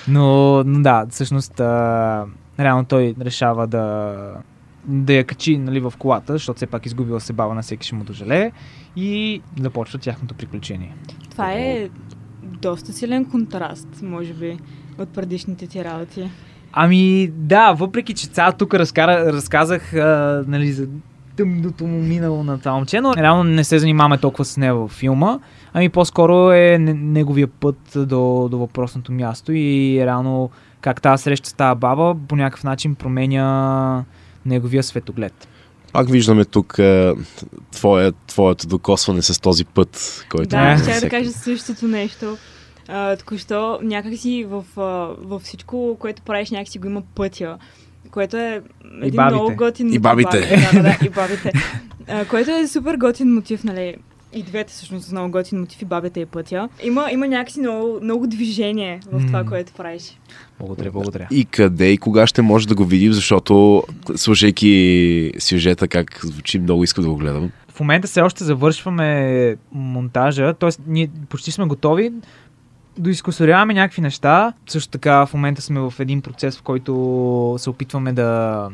[0.08, 2.24] Но, но да, всъщност а,
[2.60, 4.14] реално той решава да,
[4.84, 7.94] да я качи нали, в колата, защото все пак изгубила се баба на всеки ще
[7.94, 8.52] му дожалее
[8.96, 10.94] и започва тяхното приключение.
[11.30, 11.88] Това е
[12.42, 14.58] доста силен контраст, може би,
[14.98, 16.30] от предишните ти работи.
[16.76, 20.86] Ами да, въпреки че цял тук разкара, разказах а, нали, за
[21.36, 24.90] тъмното му минало на това момче, но реално не се занимаваме толкова с него във
[24.90, 25.38] филма,
[25.72, 31.48] ами по-скоро е не- неговия път до, до въпросното място и реално как тази среща
[31.48, 34.04] с тази баба по някакъв начин променя
[34.46, 35.48] неговия светоглед.
[35.92, 37.12] Пак виждаме тук е,
[37.72, 42.36] твое, твоето докосване с този път, който Да, е ще да кажа същото нещо.
[42.88, 44.82] А, току-що някакси в, а,
[45.18, 47.58] във всичко, което правиш, някакси го има пътя.
[48.10, 48.62] Което е
[49.02, 49.34] един бабите.
[49.34, 50.02] много готин И мотив.
[50.02, 50.40] бабите.
[50.72, 51.52] Да, да, да, и бабите.
[52.08, 53.96] А, което е супер готин мотив, нали?
[54.36, 56.68] И двете всъщност са много готин мотив, и бабите и пътя.
[56.82, 59.48] Има, има някакси много, много движение в това, М.
[59.48, 60.18] което правиш.
[60.58, 61.28] Благодаря, благодаря.
[61.30, 63.82] И къде и кога ще може да го видим, защото
[64.16, 67.50] слушайки сюжета как звучи, много искам да го гледам.
[67.68, 70.70] В момента все още завършваме монтажа, т.е.
[70.86, 72.12] ние почти сме готови.
[72.98, 74.52] Доискусоряваме някакви неща.
[74.66, 78.68] Също така в момента сме в един процес, в който се опитваме да,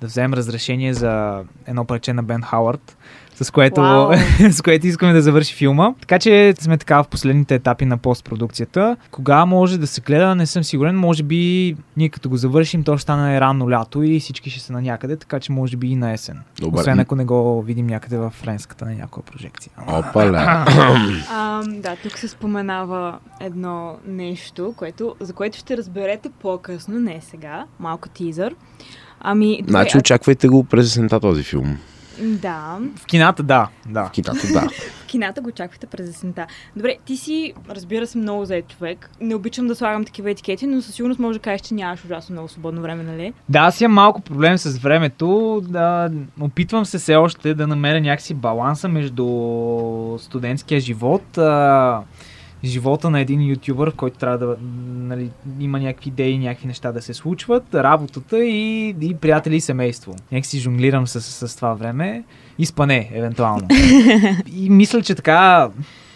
[0.00, 2.96] да вземем разрешение за едно парче на Бен Хауърд,
[3.42, 4.10] с което,
[4.50, 5.92] с което искаме да завърши филма.
[6.00, 8.96] Така че сме така в последните етапи на постпродукцията.
[9.10, 10.96] Кога може да се гледа, не съм сигурен.
[10.96, 14.72] Може би ние като го завършим, то ще стане ранно лято и всички ще са
[14.72, 16.40] на някъде, така че може би и на есен.
[16.60, 16.80] Добре.
[16.80, 19.72] Освен ако не го видим някъде в френската на някоя прожекция.
[19.86, 20.64] Опаля.
[21.30, 27.64] А, да, тук се споменава едно нещо, което, за което ще разберете по-късно, не сега.
[27.78, 28.54] Малко тизър.
[29.20, 31.78] Ами, добре, значи очаквайте го през есента този филм.
[32.20, 33.68] Да, В кината, да.
[33.86, 34.10] да.
[34.12, 34.60] Кината, да.
[35.02, 36.46] в кината го очаквате през есента.
[36.76, 39.10] Добре, ти си, разбира се, много заед човек.
[39.20, 42.32] Не обичам да слагам такива етикети, но със сигурност може да кажеш, че нямаш ужасно
[42.32, 43.32] много свободно време, нали?
[43.48, 45.60] Да, аз имам малко проблем с времето.
[45.68, 49.24] Да, опитвам се все още да намеря някакси баланса между
[50.18, 52.02] студентския живот, а,
[52.64, 54.56] живота на един ютубър, който трябва да
[54.96, 60.14] нали, има някакви идеи, някакви неща да се случват, работата и, и приятели и семейство.
[60.32, 62.24] Някакси жонглирам с, с, това време
[62.58, 63.68] и спане, евентуално.
[64.56, 65.70] и мисля, че така,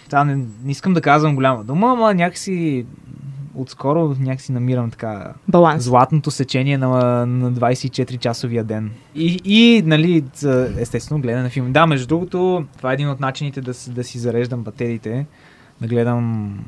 [0.07, 2.87] това не, не искам да казвам голяма дума, ама някакси
[3.55, 5.85] отскоро някакси намирам така Баланс.
[5.85, 8.91] златното сечение на, на 24-часовия ден.
[9.15, 10.25] И, и, нали,
[10.79, 11.73] естествено, гледане на филми.
[11.73, 15.27] Да, между другото, това е един от начините да, си- да си зареждам батериите,
[15.81, 16.59] да гледам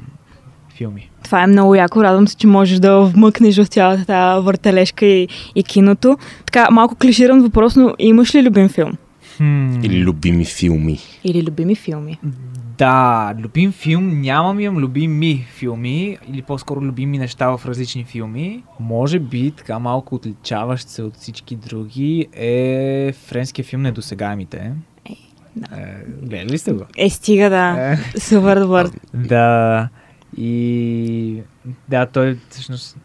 [0.74, 1.10] филми.
[1.24, 2.04] Това е много яко.
[2.04, 6.18] Радвам се, че можеш да вмъкнеш в цялата тази въртележка и, и киното.
[6.46, 8.92] Така, малко клиширан въпрос, но имаш ли любим филм?
[9.36, 9.80] Хм.
[9.82, 10.98] Или любими филми.
[11.24, 12.18] Или любими филми?
[12.78, 18.62] Да, любим филм нямам, имам любими филми или по-скоро любими неща в различни филми.
[18.80, 24.72] Може би така малко отличаващ се от всички други е френския филм Недосегаемите.
[25.56, 25.76] Да.
[25.76, 26.84] Е, гледали ли сте го?
[26.96, 27.92] Е, стига да.
[27.92, 28.20] Е.
[28.20, 28.90] Супер добър.
[29.14, 29.88] Да.
[30.36, 31.42] И
[31.88, 32.96] да, той всъщност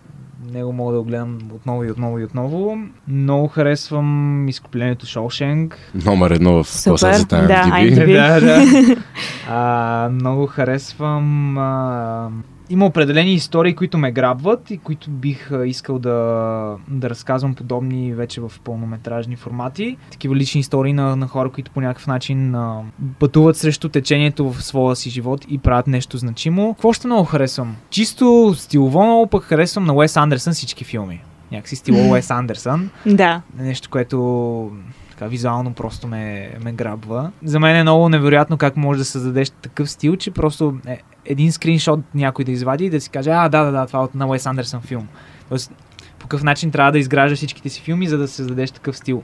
[0.51, 2.77] него мога да го гледам отново и отново и отново.
[3.07, 5.91] Много харесвам изкуплението Шоушенк.
[6.05, 7.95] Номер едно в Супер, класацията на да, MDB.
[7.95, 8.13] IMDb.
[8.39, 9.01] да, да.
[9.49, 11.57] А, много харесвам.
[11.57, 12.29] А,
[12.69, 18.41] има определени истории, които ме грабват и които бих искал да, да разказвам подобни вече
[18.41, 19.97] в пълнометражни формати.
[20.11, 22.81] Такива лични истории на, на хора, които по някакъв начин а,
[23.19, 26.73] пътуват срещу течението в своя си живот и правят нещо значимо.
[26.73, 27.75] Какво още много харесвам?
[27.89, 31.21] Чисто стилово много пък харесвам на Уес Андерсън всички филми.
[31.51, 33.41] Някакси стило Уес Андерсън Да.
[33.57, 34.71] нещо, което
[35.19, 37.31] така визуално просто ме, ме грабва.
[37.43, 41.51] За мен е много невероятно как може да създадеш такъв стил, че просто е, един
[41.51, 44.15] скриншот някой да извади и да си каже, а, да, да, да, това е от
[44.15, 45.07] на Уес Андерсън филм.
[45.49, 45.71] Тоест,
[46.19, 49.23] по какъв начин трябва да изграждаш всичките си филми, за да създадеш такъв стил.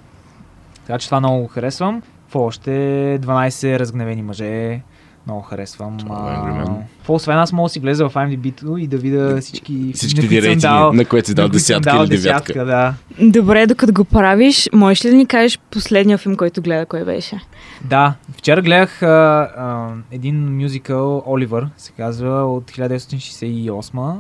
[0.86, 2.01] Така че това много го харесвам.
[2.21, 2.71] Какво още?
[3.21, 4.81] 12 разгневени мъже.
[5.27, 5.97] Много харесвам.
[5.97, 6.75] Това е А,
[7.07, 8.43] освен аз мога да си влеза в IMDb
[8.77, 11.99] и да видя всички Всичките на ти рейтинги, дал- на които си дал десятка дал
[11.99, 12.53] или девятка.
[12.53, 12.93] десятка, да.
[13.21, 17.39] Добре, докато го правиш, можеш ли да ни кажеш последния филм, който гледа, кой беше?
[17.83, 24.15] Да, вчера гледах а, а, един мюзикъл Оливър, се казва, от 1968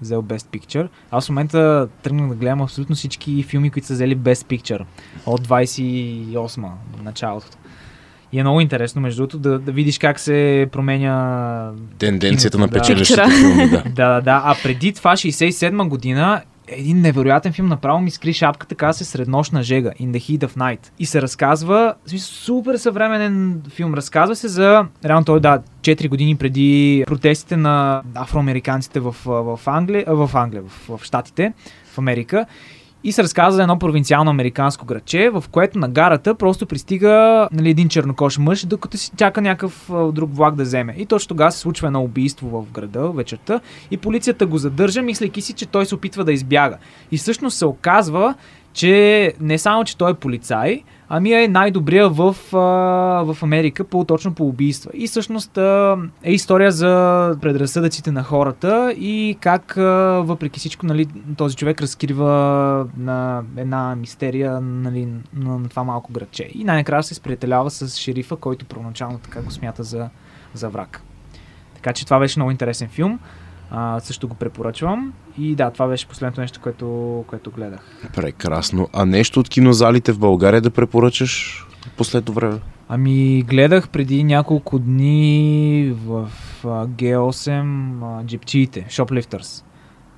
[0.00, 0.88] взел Best Picture.
[1.10, 4.84] Аз в момента тръгнах да гледам абсолютно всички филми, които са взели Best Picture
[5.26, 6.68] от 28
[7.02, 7.46] началото.
[8.32, 12.72] И е много интересно, между другото, да, да видиш как се променя Тенденцията на Да.
[12.78, 13.38] печелящите Пикчера.
[13.38, 13.82] филми, да.
[13.90, 14.42] да, да, да.
[14.44, 19.62] А преди това, 67 година, един невероятен филм направо ми скри шапката, казва се Среднощна
[19.62, 20.80] жега, In the Heat of Night.
[20.98, 27.04] И се разказва, супер съвременен филм, разказва се за, реално той да, 4 години преди
[27.06, 31.52] протестите на афроамериканците в, в Англия, в Англия, в, в Штатите,
[31.94, 32.46] в Америка.
[33.06, 37.70] И се разказва за едно провинциално американско градче, в което на гарата просто пристига нали,
[37.70, 40.94] един чернокош мъж, докато си чака някакъв друг влак да вземе.
[40.98, 45.40] И точно тогава се случва едно убийство в града вечерта и полицията го задържа, мислейки
[45.40, 46.76] си, че той се опитва да избяга.
[47.12, 48.34] И всъщност се оказва,
[48.72, 52.58] че не само, че той е полицай, ами е най-добрия в, а,
[53.32, 54.90] в Америка по, точно по убийства.
[54.94, 59.82] И всъщност а, е история за предразсъдъците на хората и как а,
[60.24, 66.50] въпреки всичко нали, този човек разкрива на една мистерия нали, на, на това малко градче.
[66.54, 70.08] И най-накрая се сприятелява с шерифа, който първоначално така го смята за,
[70.54, 71.02] за враг.
[71.74, 73.18] Така че това беше много интересен филм.
[73.70, 75.12] А, също го препоръчвам.
[75.38, 76.86] И да, това беше последното нещо, което,
[77.26, 77.80] което гледах.
[78.14, 78.88] Прекрасно.
[78.92, 82.58] А нещо от кинозалите в България да препоръчаш в последно време?
[82.88, 86.28] Ами, гледах преди няколко дни в
[86.64, 87.64] а, G8
[88.02, 89.62] а, джипчиите, Shoplifters.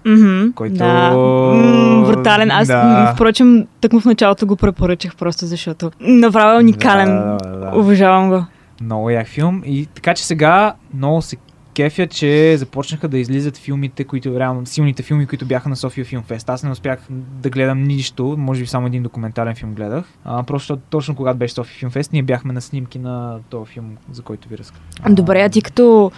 [0.07, 1.11] Мгм, Който- Да.
[1.11, 2.51] М, брутален.
[2.51, 3.13] Аз, Да.
[3.15, 7.09] впрочем, тъкмо в началото го препоръчах, просто защото направо е уникален.
[7.09, 7.73] Да, да, да.
[7.79, 8.45] Уважавам го.
[8.83, 9.63] Много як филм.
[9.67, 11.37] И така че сега много се
[11.79, 16.23] кефя, че започнаха да излизат филмите, които реално силните филми, които бяха на София Филм
[16.23, 16.51] Фест.
[16.51, 20.05] Аз не успях да гледам нищо, може би само един документален филм гледах.
[20.25, 23.97] А, просто точно когато беше София Филм Фест, ние бяхме на снимки на този филм,
[24.12, 24.83] за който ви разказах.
[25.09, 26.12] Добре, а ти като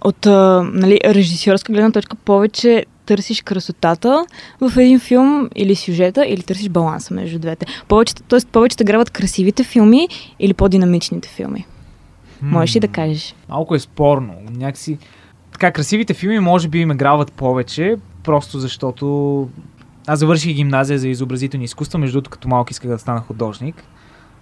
[0.00, 0.26] от
[0.74, 4.26] нали, режисьорска гледна точка повече търсиш красотата
[4.60, 7.66] в един филм или сюжета, или търсиш баланса между двете.
[7.88, 11.66] Повече, тоест, повече те грабват красивите филми или по-динамичните филми.
[12.42, 13.34] Можеш ли да кажеш?
[13.48, 14.34] Малко е спорно.
[14.50, 14.98] Някакси...
[15.52, 19.48] Така, красивите филми може би ме грават повече, просто защото
[20.06, 23.84] аз завърших гимназия за изобразителни изкуства, между другото като малък исках да стана художник.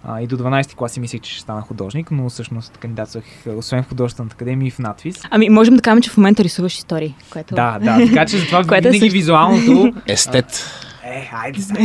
[0.03, 3.49] А, и до 12 клас си мислех, че ще стана художник, но всъщност кандидатствах е,
[3.49, 5.21] освен в художествената академия и в надвис.
[5.29, 7.55] Ами, можем да кажем, че в момента рисуваш истории, което...
[7.55, 9.13] Да, да, така че затова Което е винаги също.
[9.13, 9.93] визуалното...
[10.07, 10.65] Естет.
[11.03, 11.79] Е, хайде сега.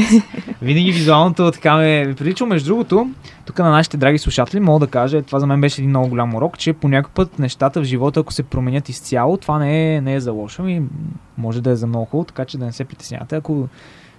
[0.63, 2.47] Винаги визуалното така ме прилича.
[2.47, 3.11] Между другото,
[3.45, 6.35] тук на нашите драги слушатели мога да кажа, това за мен беше един много голям
[6.35, 10.01] урок, че по някой път нещата в живота, ако се променят изцяло, това не е,
[10.01, 10.83] не е за лошо и
[11.39, 13.69] може да е за много хубаво, така че да не се притеснявате, ако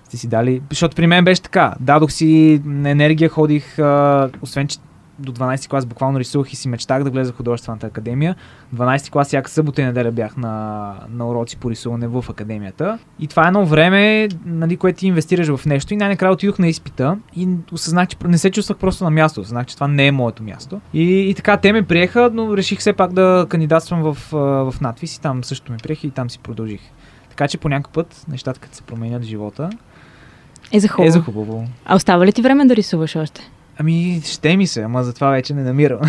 [0.04, 0.62] сте си дали...
[0.70, 1.74] Защото при мен беше така.
[1.80, 4.78] Дадох си енергия, ходих, а, освен че
[5.20, 8.36] до 12 клас буквално рисувах и си мечтах да влеза в художествената академия.
[8.76, 13.00] 12 клас всяка събота и неделя бях на, на уроци по рисуване в академията.
[13.20, 15.94] И това е едно време, нали, което ти инвестираш в нещо.
[15.94, 19.42] И най-накрая отидох на изпита и осъзнах, че не се чувствах просто на място.
[19.42, 20.82] Осъзнах, че това не е моето място.
[20.94, 24.18] И, и така, те ме приеха, но реших все пак да кандидатствам в,
[24.72, 26.82] в надвис и там също ме приеха и там си продължих.
[27.30, 29.70] Така че по някакъв път нещата, като се променят в живота,
[30.72, 31.08] Е за хубаво.
[31.08, 31.68] е за хубаво.
[31.86, 33.52] А остава ли ти време да рисуваш още?
[33.80, 36.00] Ами, ще ми се, ама затова вече не намирам.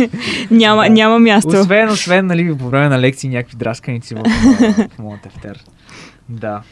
[0.50, 1.60] Няма, няма място.
[1.60, 4.22] освен, освен, нали, по време на лекции някакви драсканици в,
[4.88, 5.64] в моят тефтер.
[6.28, 6.62] Да.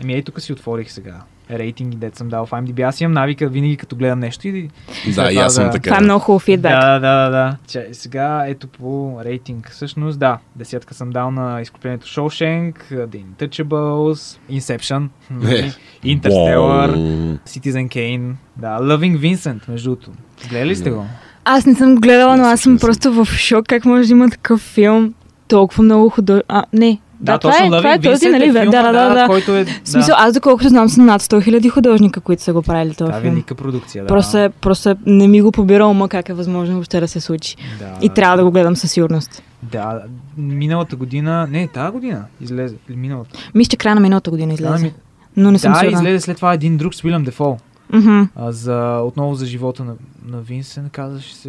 [0.00, 1.20] Еми, ей, тук си отворих сега.
[1.50, 2.88] Рейтинги, дет съм дал в IMDb.
[2.88, 4.70] Аз имам навика винаги като гледам нещо и...
[5.14, 5.82] Да, и аз съм да- така.
[5.84, 6.72] Това е много хубав фидбек.
[6.72, 7.56] Да, да, да, да.
[7.68, 9.70] Че, сега ето по рейтинг.
[9.70, 10.38] Всъщност, да.
[10.56, 15.72] Десятка съм дал на изкуплението Shawshank, The Intouchables, Inception, нали,
[16.04, 17.36] Interstellar, Уау.
[17.46, 20.10] Citizen Kane, да, Loving Vincent, между другото.
[20.50, 21.06] Гледали ли сте го?
[21.44, 24.60] Аз не съм гледала, но аз съм просто в шок как може да има такъв
[24.60, 25.14] филм.
[25.48, 26.42] Толкова много худо...
[26.48, 26.98] А, не.
[27.24, 28.44] Да, това, точно е, това е този, нали?
[28.44, 29.26] е Да, филма, да, да, да.
[29.26, 29.64] който е...
[29.64, 32.94] В смисъл, аз доколкото знам, са над 100 000 художника, които са го правили да,
[33.12, 33.20] филм.
[33.24, 34.08] велика продукция, да.
[34.08, 37.20] Просто, е, просто е, не ми го побира ума как е възможно въобще да се
[37.20, 37.56] случи.
[37.78, 39.42] да, И трябва да го гледам със сигурност.
[39.62, 40.02] Да,
[40.36, 43.38] миналата година, не, тази година излезе, миналата.
[43.54, 44.84] Мисля, че края на миналата година Да, излезе.
[44.84, 44.92] ми-
[45.36, 45.98] Но не съм да, сигурна.
[45.98, 47.56] излезе след това един друг с Уилям Дефол.
[47.92, 48.22] Мгм.
[48.36, 49.94] А, за, отново за живота на,
[50.26, 51.48] на Винсен, казваше се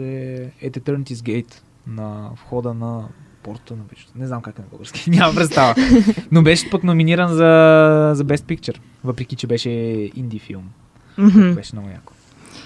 [0.63, 1.53] At Eternity's Gate
[1.87, 3.01] на входа на
[3.45, 4.11] порта на вечето.
[4.15, 5.75] Не знам как е на български, няма представа.
[6.31, 9.69] Но беше пък номиниран за, за Best Picture, въпреки че беше
[10.15, 10.63] инди филм.
[11.17, 11.53] Мгм.
[11.53, 12.13] Беше много яко.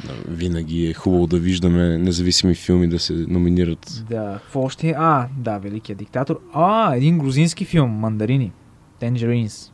[0.05, 4.03] Да, Винаги е хубаво да виждаме независими филми да се номинират.
[4.09, 4.95] Да, какво още?
[4.97, 6.39] А, да, Великият диктатор.
[6.53, 8.51] А, един грузински филм, Мандарини.
[9.01, 9.71] Tangerines.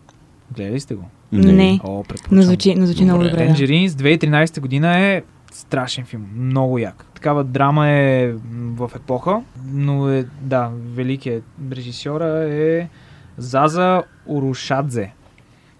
[0.55, 1.09] Гледали сте го?
[1.31, 1.79] Не.
[1.83, 2.03] О.
[2.31, 3.31] Но звучи, но звучи много Добре.
[3.31, 3.47] добре.
[3.47, 3.53] Да.
[3.53, 5.23] Tangerines 2013 година е
[5.55, 6.25] страшен филм.
[6.35, 7.05] Много як.
[7.13, 12.89] Такава драма е в епоха, но е, да, великият режисьора е
[13.37, 15.11] Заза Урушадзе.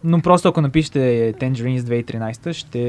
[0.03, 2.80] Но просто ако напишете Tangerines 2013 ще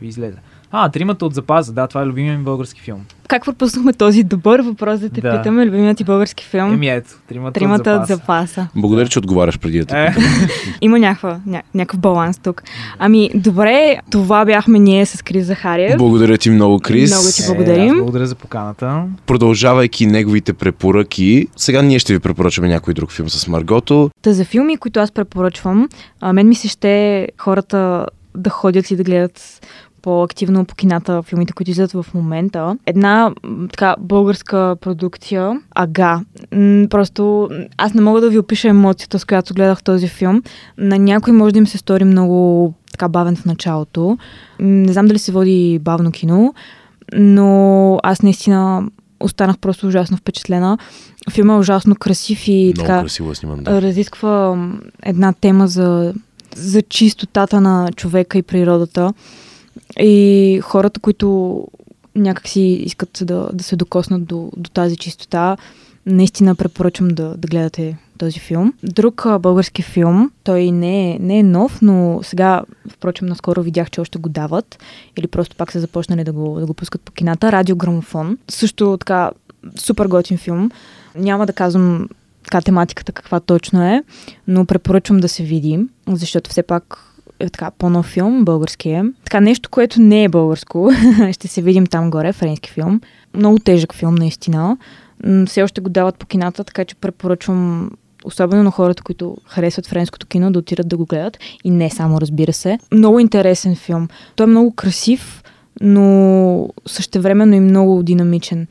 [0.00, 0.38] ви излезе.
[0.72, 3.00] А, тримата от запаза, да, това е любимият ми български филм.
[3.28, 5.36] Как пропуснахме този добър въпрос да те Да.
[5.36, 6.72] питаме, любимият ти български филм?
[6.72, 8.16] Еми ето, тримата, Тримата от от запаса.
[8.52, 8.68] запаса.
[8.76, 10.14] Благодаря, че отговаряш преди да те Е.
[10.80, 12.62] Има някаква, ня, някакъв баланс тук.
[12.98, 15.98] Ами, добре, това бяхме ние с Крис Захариев.
[15.98, 17.10] Благодаря ти много, Крис.
[17.10, 17.90] Много ти е, благодарим.
[17.90, 19.02] аз благодаря за поканата.
[19.26, 24.10] Продължавайки неговите препоръки, сега ние ще ви препоръчаме някой друг филм с Маргото.
[24.22, 25.88] Та за филми, които аз препоръчвам,
[26.20, 28.06] а, мен ми се ще хората
[28.36, 29.60] да ходят и да гледат
[30.06, 32.76] по-активно по кината, филмите, които излизат в момента.
[32.86, 33.34] Една
[33.70, 36.20] така българска продукция, Ага.
[36.90, 40.42] Просто аз не мога да ви опиша емоцията, с която гледах този филм.
[40.78, 44.18] На някой може да им се стори много така бавен в началото.
[44.60, 46.54] Не знам дали се води бавно кино,
[47.14, 48.90] но аз наистина
[49.20, 50.78] останах просто ужасно впечатлена.
[51.30, 53.62] Филмът е ужасно красив и Много така красиво сниман.
[53.62, 53.82] Да.
[53.82, 54.66] разисква
[55.02, 56.14] една тема за,
[56.56, 59.12] за чистотата на човека и природата.
[59.98, 61.68] И хората, които
[62.14, 65.56] някакси искат да, да се докоснат до, до тази чистота,
[66.06, 68.72] наистина препоръчвам да, да гледате този филм.
[68.82, 73.90] Друг а, български филм, той не е, не е нов, но сега, впрочем, наскоро видях,
[73.90, 74.78] че още го дават
[75.16, 77.52] или просто пак са започнали да го, да го пускат по кината.
[77.52, 78.38] Радиограмофон.
[78.48, 79.30] Също така
[79.78, 80.70] супер готин филм.
[81.14, 82.08] Няма да казвам
[82.44, 84.02] така тематиката каква точно е,
[84.48, 87.05] но препоръчвам да се види, защото все пак
[87.40, 89.02] е така по-нов филм, български е.
[89.24, 90.90] Така нещо, което не е българско,
[91.32, 93.00] ще се видим там горе, френски филм.
[93.34, 94.76] Много тежък филм, наистина.
[95.46, 97.90] Все още го дават по кината, така че препоръчвам
[98.24, 101.38] особено на хората, които харесват френското кино, да отидат да го гледат.
[101.64, 102.78] И не само, разбира се.
[102.92, 104.08] Много интересен филм.
[104.36, 105.42] Той е много красив,
[105.80, 108.66] но същевременно и много динамичен.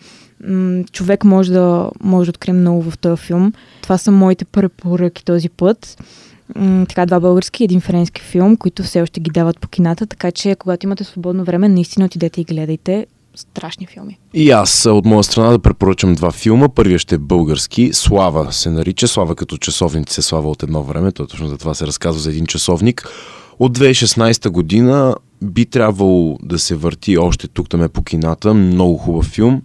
[0.91, 3.53] Човек може да, може да открие много в този филм.
[3.81, 5.97] Това са моите препоръки този път.
[6.89, 10.31] Така, два български и един френски филм, които все още ги дават по кината, така
[10.31, 14.19] че когато имате свободно време, наистина отидете и гледайте страшни филми.
[14.33, 16.69] И аз от моя страна да препоръчам два филма.
[16.69, 17.89] Първият ще е български.
[17.93, 19.07] Слава се нарича.
[19.07, 21.11] Слава като часовник се слава от едно време.
[21.11, 23.09] То точно за това се разказва за един часовник.
[23.59, 28.53] От 2016 година би трябвало да се върти още тук там е по кината.
[28.53, 29.61] Много хубав филм.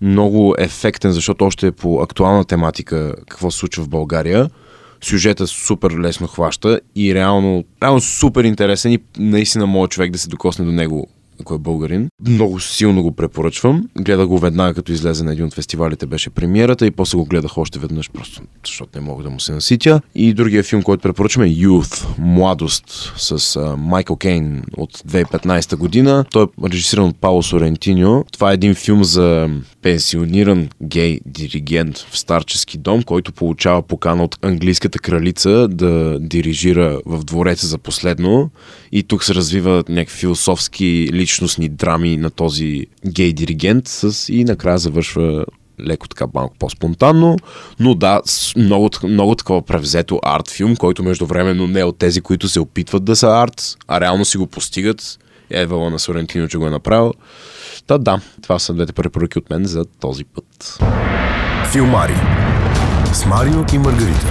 [0.00, 4.50] Много ефектен, защото още е по актуална тематика какво се случва в България.
[5.04, 10.28] Сюжета супер лесно хваща и реално, реално супер интересен и наистина моят човек да се
[10.28, 11.08] докосне до него
[11.40, 12.08] ако е българин.
[12.28, 13.88] Много силно го препоръчвам.
[13.98, 17.58] Гледах го веднага, като излезе на един от фестивалите, беше премиерата и после го гледах
[17.58, 20.00] още веднъж, просто защото не мога да му се наситя.
[20.14, 26.24] И другия филм, който препоръчваме е Youth, Младост, с а, Майкъл Кейн от 2015 година.
[26.30, 28.24] Той е режисиран от Пауло Сорентиньо.
[28.32, 29.50] Това е един филм за
[29.82, 37.24] пенсиониран гей диригент в старчески дом, който получава покана от английската кралица да дирижира в
[37.24, 38.50] двореца за последно.
[38.92, 44.32] И тук се развиват някакви философски личностни драми на този гей диригент с...
[44.32, 45.44] и накрая завършва
[45.86, 47.36] леко така малко по-спонтанно,
[47.80, 52.20] но да, с много, много такова превзето арт филм, който междувременно не е от тези,
[52.20, 55.18] които се опитват да са арт, а реално си го постигат.
[55.50, 57.12] Евала на Сорентино, че го е направил.
[57.86, 60.78] Та да, това са двете препоръки от мен за този път.
[61.72, 62.14] Филмари
[63.12, 64.26] с Марио и Маргарита.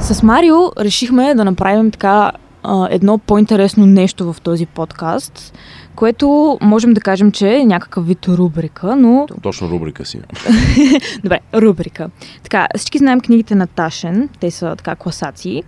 [0.00, 2.32] С Марио решихме да направим така
[2.62, 5.54] а, едно по-интересно нещо в този подкаст,
[5.94, 9.26] което можем да кажем, че е някакъв вид рубрика, но...
[9.42, 10.20] Точно рубрика си.
[11.22, 12.10] Добре, рубрика.
[12.42, 15.62] Така, всички знаем книгите на Ташен, те са така класации.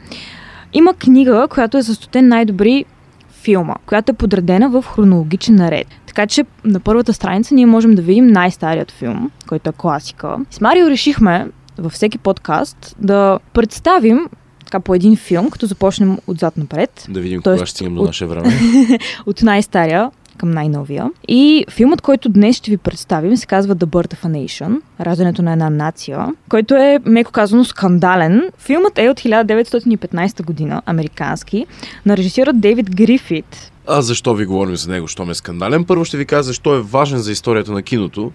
[0.73, 2.85] Има книга, която е за най-добри
[3.31, 5.87] филма, която е подредена в хронологичен наред.
[6.07, 10.37] Така че на първата страница ние можем да видим най-старият филм, който е класика.
[10.51, 14.27] С Марио решихме във всеки подкаст да представим
[14.75, 17.07] така по един филм, като започнем отзад напред.
[17.09, 18.53] Да видим Тоест, кога ще стигнем до от- наше време.
[19.27, 21.11] от най-стария към най-новия.
[21.29, 25.43] И филмът, който днес ще ви представим, се казва The Birth of a Nation, раждането
[25.43, 28.43] на една нация, който е, меко казано, скандален.
[28.59, 31.67] Филмът е от 1915 година, американски,
[32.07, 33.73] на режисьора Дейвид Грифит.
[33.87, 35.85] А защо ви говорим за него, що ме е скандален?
[35.85, 38.33] Първо ще ви кажа защо е важен за историята на киното.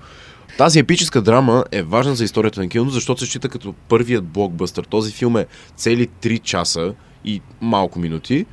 [0.60, 4.84] Тази епическа драма е важна за историята на киното, защото се счита като първият блокбъстър.
[4.84, 5.46] Този филм е
[5.76, 6.94] цели 3 часа
[7.26, 8.46] и малко минути.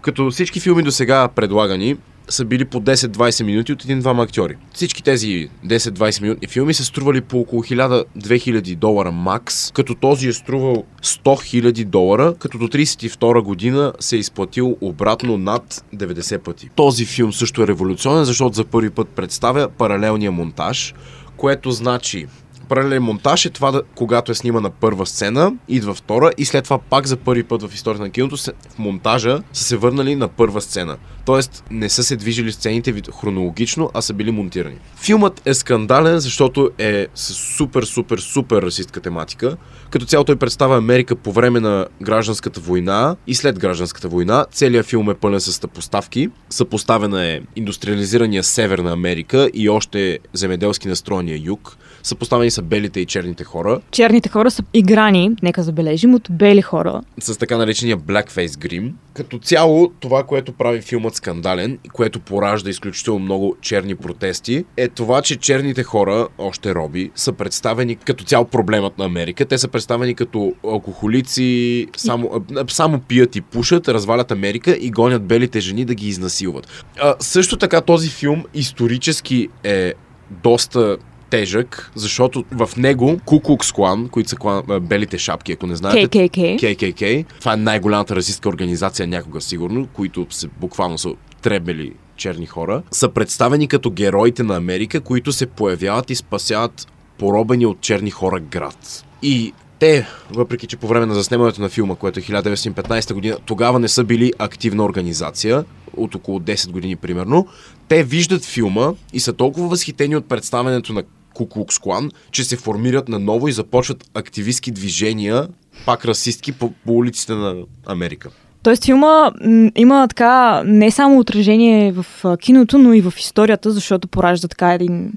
[0.00, 1.96] Като всички филми до сега предлагани
[2.28, 4.56] са били по 10-20 минути от един-двама актьори.
[4.72, 10.32] Всички тези 10-20 минутни филми са стрували по около 1000-2000 долара макс, като този е
[10.32, 16.68] струвал 100 000 долара, като до 32 година се е изплатил обратно над 90 пъти.
[16.74, 20.94] Този филм също е революционен, защото за първи път представя паралелния монтаж,
[21.40, 22.26] което значи
[22.70, 26.78] паралелен монтаж е това, да, когато е снимана първа сцена, идва втора и след това
[26.78, 30.28] пак за първи път в историята на киното се, в монтажа са се върнали на
[30.28, 30.96] първа сцена.
[31.24, 34.76] Тоест не са се движили сцените хронологично, а са били монтирани.
[34.96, 39.56] Филмът е скандален, защото е с супер, супер, супер расистка тематика.
[39.90, 44.46] Като цяло той представя Америка по време на гражданската война и след гражданската война.
[44.52, 46.28] Целият филм е пълен с съпоставки.
[46.50, 51.76] Съпоставена е индустриализирания Северна Америка и още земеделски настроения юг.
[52.02, 57.02] Съпоставени са белите и черните хора Черните хора са играни, нека забележим, от бели хора.
[57.20, 58.92] с така наречения Blackface Grim.
[59.14, 65.22] Като цяло, това, което прави филмът скандален което поражда изключително много черни протести, е това,
[65.22, 69.44] че черните хора, още роби, са представени като цял проблемът на Америка.
[69.44, 72.30] Те са представени като алкохолици, само,
[72.68, 76.84] само пият и пушат, развалят Америка и гонят белите жени да ги изнасилват.
[76.98, 79.94] А, също така този филм исторически е
[80.30, 80.96] доста
[81.30, 86.60] тежък, защото в него Куклукс Клан, които са клан, белите шапки, ако не знаете, KKK.
[86.60, 87.24] KKK.
[87.38, 91.10] Това е най-голямата расистска организация някога сигурно, които се, буквално са
[91.42, 97.66] требели черни хора, са представени като героите на Америка, които се появяват и спасяват поробени
[97.66, 99.04] от черни хора град.
[99.22, 103.78] И те, въпреки че по време на заснемането на филма, което е 1915 година, тогава
[103.78, 105.64] не са били активна организация,
[105.96, 107.46] от около 10 години примерно,
[107.88, 111.02] те виждат филма и са толкова възхитени от представянето на
[111.34, 115.48] Куклукс Клан, че се формират наново и започват активистски движения,
[115.86, 117.56] пак расистки, по, по улиците на
[117.86, 118.30] Америка.
[118.62, 119.30] Тоест филма
[119.76, 122.06] има така не само отражение в
[122.40, 125.12] киното, но и в историята, защото поражда така един,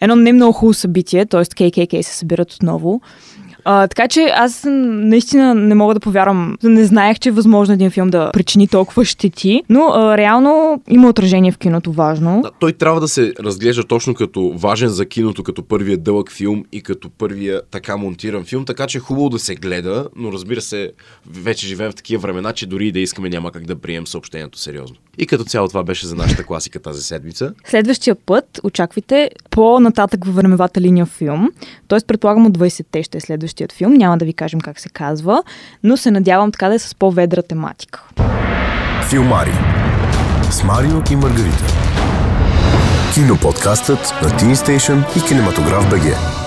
[0.00, 1.40] едно не много хубаво събитие, т.е.
[1.40, 3.00] KKK се събират отново.
[3.64, 6.56] А, така че аз наистина не мога да повярвам.
[6.62, 11.08] Не знаех, че е възможно един филм да причини толкова щети, но а, реално има
[11.08, 12.40] отражение в киното важно.
[12.42, 16.64] Да, той трябва да се разглежда точно като важен за киното, като първия дълъг филм
[16.72, 20.60] и като първия така монтиран филм, така че е хубаво да се гледа, но разбира
[20.60, 20.92] се,
[21.30, 24.58] вече живеем в такива времена, че дори и да искаме няма как да приемем съобщението
[24.58, 24.96] сериозно.
[25.18, 27.54] И като цяло това беше за нашата класика тази седмица.
[27.64, 31.50] Следващия път очаквайте по-нататък във времевата линия филм.
[31.88, 33.20] Тоест, предполагам от 20-те ще е
[33.50, 33.92] следващият филм.
[33.92, 35.42] Няма да ви кажем как се казва,
[35.82, 38.02] но се надявам така да е с по-ведра тематика.
[39.10, 39.52] Филмари
[40.50, 41.64] с Марио и Маргарита.
[43.14, 46.39] Киноподкастът на Teen Station и Кинематограф БГ.